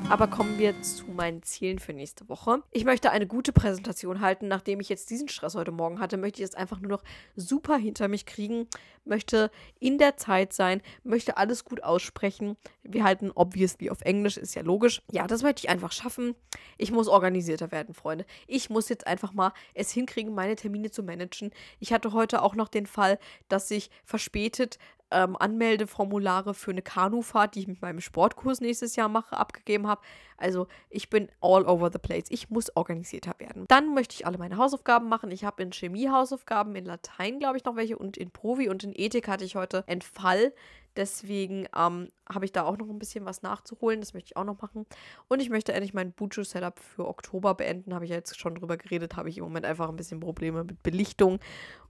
[0.08, 2.62] Aber kommen wir zu meinen Zielen für nächste Woche.
[2.72, 4.48] Ich möchte eine gute Präsentation halten.
[4.48, 7.04] Nachdem ich jetzt diesen Stress heute Morgen hatte, möchte ich es einfach nur noch
[7.36, 8.68] super hinter mich kriegen.
[9.04, 9.50] Möchte
[9.80, 12.56] in der Zeit sein, möchte alles gut aussprechen.
[12.84, 15.02] Wir halten obviously auf Englisch, ist ja logisch.
[15.12, 16.36] Ja, das möchte ich einfach schaffen.
[16.78, 18.26] Ich muss organisierter werden, Freunde.
[18.48, 21.52] Ich muss jetzt einfach mal es hinkriegen, meine Termine zu managen.
[21.80, 23.18] Ich hatte heute auch noch den Fall,
[23.50, 24.78] dass ich verspätet
[25.16, 30.02] ähm, Anmeldeformulare für eine Kanufahrt, die ich mit meinem Sportkurs nächstes Jahr mache, abgegeben habe.
[30.38, 32.26] Also ich bin all over the place.
[32.30, 33.66] Ich muss organisierter werden.
[33.70, 35.32] Dann möchte ich alle meine Hausaufgaben machen.
[35.32, 38.84] Ich habe in Chemie Hausaufgaben, in Latein glaube ich noch welche und in Provi und
[38.84, 40.54] in Ethik hatte ich heute Entfall.
[40.96, 44.00] Deswegen ähm, habe ich da auch noch ein bisschen was nachzuholen.
[44.00, 44.86] Das möchte ich auch noch machen.
[45.28, 47.94] Und ich möchte endlich mein Bujo-Setup für Oktober beenden.
[47.94, 49.16] Habe ich ja jetzt schon drüber geredet.
[49.16, 51.40] Habe ich im Moment einfach ein bisschen Probleme mit Belichtung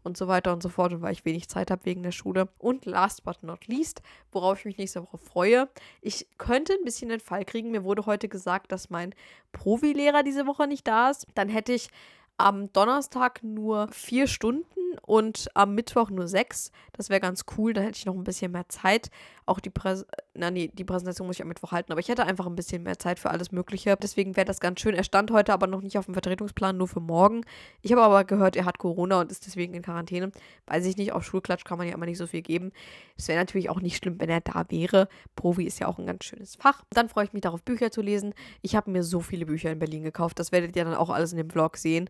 [0.03, 0.93] und so weiter und so fort.
[0.93, 2.49] Und weil ich wenig Zeit habe wegen der Schule.
[2.57, 4.01] Und last but not least,
[4.31, 5.69] worauf ich mich nächste Woche freue.
[6.01, 7.71] Ich könnte ein bisschen den Fall kriegen.
[7.71, 9.13] Mir wurde heute gesagt, dass mein
[9.51, 11.27] Provi-Lehrer diese Woche nicht da ist.
[11.35, 11.89] Dann hätte ich
[12.37, 14.65] am Donnerstag nur vier Stunden
[15.01, 16.71] und am Mittwoch nur sechs.
[16.93, 19.09] Das wäre ganz cool, dann hätte ich noch ein bisschen mehr Zeit.
[19.45, 22.25] Auch die, Präs Na, nee, die Präsentation muss ich am Mittwoch halten, aber ich hätte
[22.25, 23.95] einfach ein bisschen mehr Zeit für alles Mögliche.
[24.01, 24.95] Deswegen wäre das ganz schön.
[24.95, 27.45] Er stand heute aber noch nicht auf dem Vertretungsplan, nur für morgen.
[27.81, 30.31] Ich habe aber gehört, er hat Corona und ist deswegen in Quarantäne.
[30.65, 32.71] Weiß ich nicht, auf Schulklatsch kann man ja immer nicht so viel geben.
[33.17, 35.07] Es wäre natürlich auch nicht schlimm, wenn er da wäre.
[35.35, 36.83] Provi ist ja auch ein ganz schönes Fach.
[36.89, 38.33] Dann freue ich mich darauf, Bücher zu lesen.
[38.61, 40.39] Ich habe mir so viele Bücher in Berlin gekauft.
[40.39, 42.09] Das werdet ihr dann auch alles in dem Vlog sehen.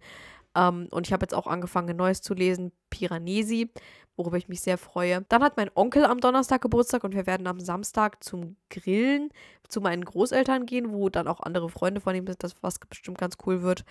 [0.55, 3.71] Ähm, und ich habe jetzt auch angefangen, ein neues zu lesen, Piranesi,
[4.15, 5.25] worüber ich mich sehr freue.
[5.29, 9.29] Dann hat mein Onkel am Donnerstag Geburtstag und wir werden am Samstag zum Grillen
[9.67, 13.17] zu meinen Großeltern gehen, wo dann auch andere Freunde von ihm sind, das was bestimmt
[13.17, 13.83] ganz cool wird.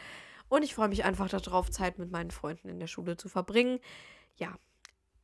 [0.49, 3.81] Und ich freue mich einfach darauf, Zeit mit meinen Freunden in der Schule zu verbringen.
[4.37, 4.55] Ja,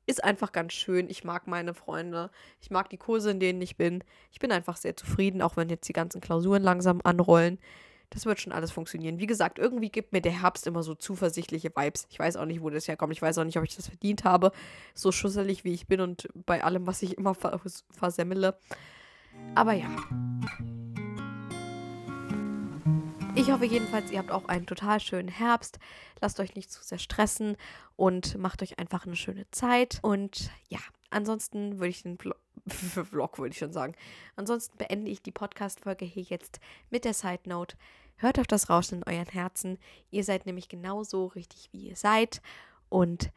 [0.07, 1.09] ist einfach ganz schön.
[1.09, 2.30] Ich mag meine Freunde.
[2.61, 4.03] Ich mag die Kurse, in denen ich bin.
[4.32, 7.59] Ich bin einfach sehr zufrieden, auch wenn jetzt die ganzen Klausuren langsam anrollen.
[8.11, 9.21] Das wird schon alles funktionieren.
[9.21, 12.07] Wie gesagt, irgendwie gibt mir der Herbst immer so zuversichtliche Vibes.
[12.11, 13.13] Ich weiß auch nicht, wo das herkommt.
[13.13, 14.51] Ich weiß auch nicht, ob ich das verdient habe.
[14.95, 18.59] So schusselig wie ich bin und bei allem, was ich immer versemmele.
[19.55, 19.89] Aber ja.
[23.37, 25.79] Ich hoffe jedenfalls, ihr habt auch einen total schönen Herbst.
[26.21, 27.57] Lasst euch nicht zu sehr stressen
[27.95, 30.01] und macht euch einfach eine schöne Zeit.
[30.03, 30.81] Und ja,
[31.11, 32.37] ansonsten würde ich den Vlog,
[32.71, 33.95] Vlog würde ich schon sagen.
[34.37, 36.61] Ansonsten beende ich die Podcast-Folge hier jetzt
[36.91, 37.77] mit der Side Note.
[38.16, 39.79] Hört auf das Rauschen in euren Herzen.
[40.11, 42.43] Ihr seid nämlich genauso richtig, wie ihr seid.
[42.89, 43.31] Und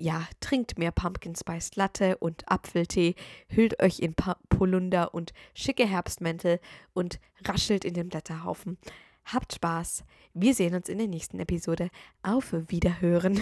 [0.00, 3.14] ja, trinkt mehr Pumpkin Spice Latte und Apfeltee,
[3.48, 6.58] hüllt euch in pa Polunder und schicke Herbstmäntel
[6.94, 8.78] und raschelt in den Blätterhaufen.
[9.24, 10.04] Habt Spaß.
[10.32, 11.90] Wir sehen uns in der nächsten Episode.
[12.22, 13.40] Auf Wiederhören.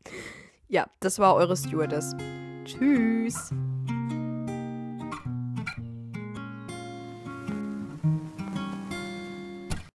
[0.68, 2.16] ja, das war eure Stewardess.
[2.64, 3.50] Tschüss.